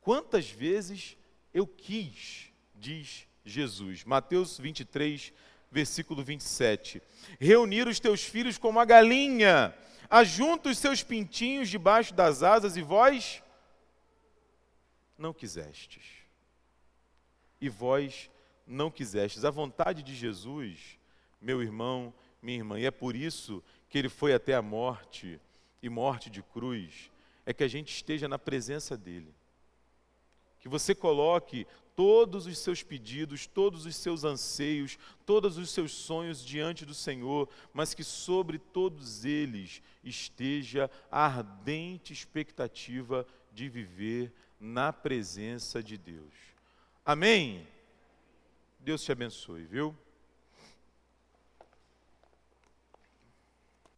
quantas 0.00 0.50
vezes 0.50 1.18
eu 1.52 1.66
quis, 1.66 2.50
diz 2.74 3.28
Jesus. 3.44 4.04
Mateus 4.04 4.58
23, 4.58 5.34
versículo 5.70 6.24
27. 6.24 7.02
Reunir 7.38 7.86
os 7.86 8.00
teus 8.00 8.24
filhos 8.24 8.56
como 8.56 8.80
a 8.80 8.86
galinha, 8.86 9.76
ajunta 10.08 10.70
os 10.70 10.78
seus 10.78 11.02
pintinhos 11.02 11.68
debaixo 11.68 12.14
das 12.14 12.42
asas, 12.42 12.74
e 12.78 12.80
vós 12.80 13.42
não 15.18 15.34
quisestes. 15.34 16.04
E 17.60 17.68
vós 17.68 18.30
não 18.66 18.90
quisestes. 18.90 19.44
A 19.44 19.50
vontade 19.50 20.02
de 20.02 20.14
Jesus, 20.14 20.98
meu 21.40 21.62
irmão, 21.62 22.12
minha 22.42 22.58
irmã, 22.58 22.78
e 22.78 22.86
é 22.86 22.90
por 22.90 23.14
isso 23.14 23.62
que 23.88 23.98
ele 23.98 24.08
foi 24.08 24.34
até 24.34 24.54
a 24.54 24.62
morte 24.62 25.40
e 25.82 25.88
morte 25.88 26.28
de 26.28 26.42
cruz, 26.42 27.10
é 27.44 27.52
que 27.52 27.62
a 27.62 27.68
gente 27.68 27.94
esteja 27.94 28.26
na 28.26 28.38
presença 28.38 28.96
dele. 28.96 29.32
Que 30.58 30.68
você 30.68 30.94
coloque 30.94 31.66
todos 31.94 32.46
os 32.46 32.58
seus 32.58 32.82
pedidos, 32.82 33.46
todos 33.46 33.86
os 33.86 33.96
seus 33.96 34.24
anseios, 34.24 34.98
todos 35.24 35.56
os 35.56 35.70
seus 35.70 35.92
sonhos 35.92 36.44
diante 36.44 36.84
do 36.84 36.92
Senhor, 36.92 37.48
mas 37.72 37.94
que 37.94 38.04
sobre 38.04 38.58
todos 38.58 39.24
eles 39.24 39.80
esteja 40.04 40.90
a 41.10 41.24
ardente 41.24 42.12
expectativa 42.12 43.26
de 43.52 43.68
viver 43.68 44.32
na 44.60 44.92
presença 44.92 45.82
de 45.82 45.96
Deus. 45.96 46.34
Amém? 47.04 47.66
Deus 48.86 49.02
te 49.02 49.10
abençoe, 49.10 49.64
viu? 49.66 49.92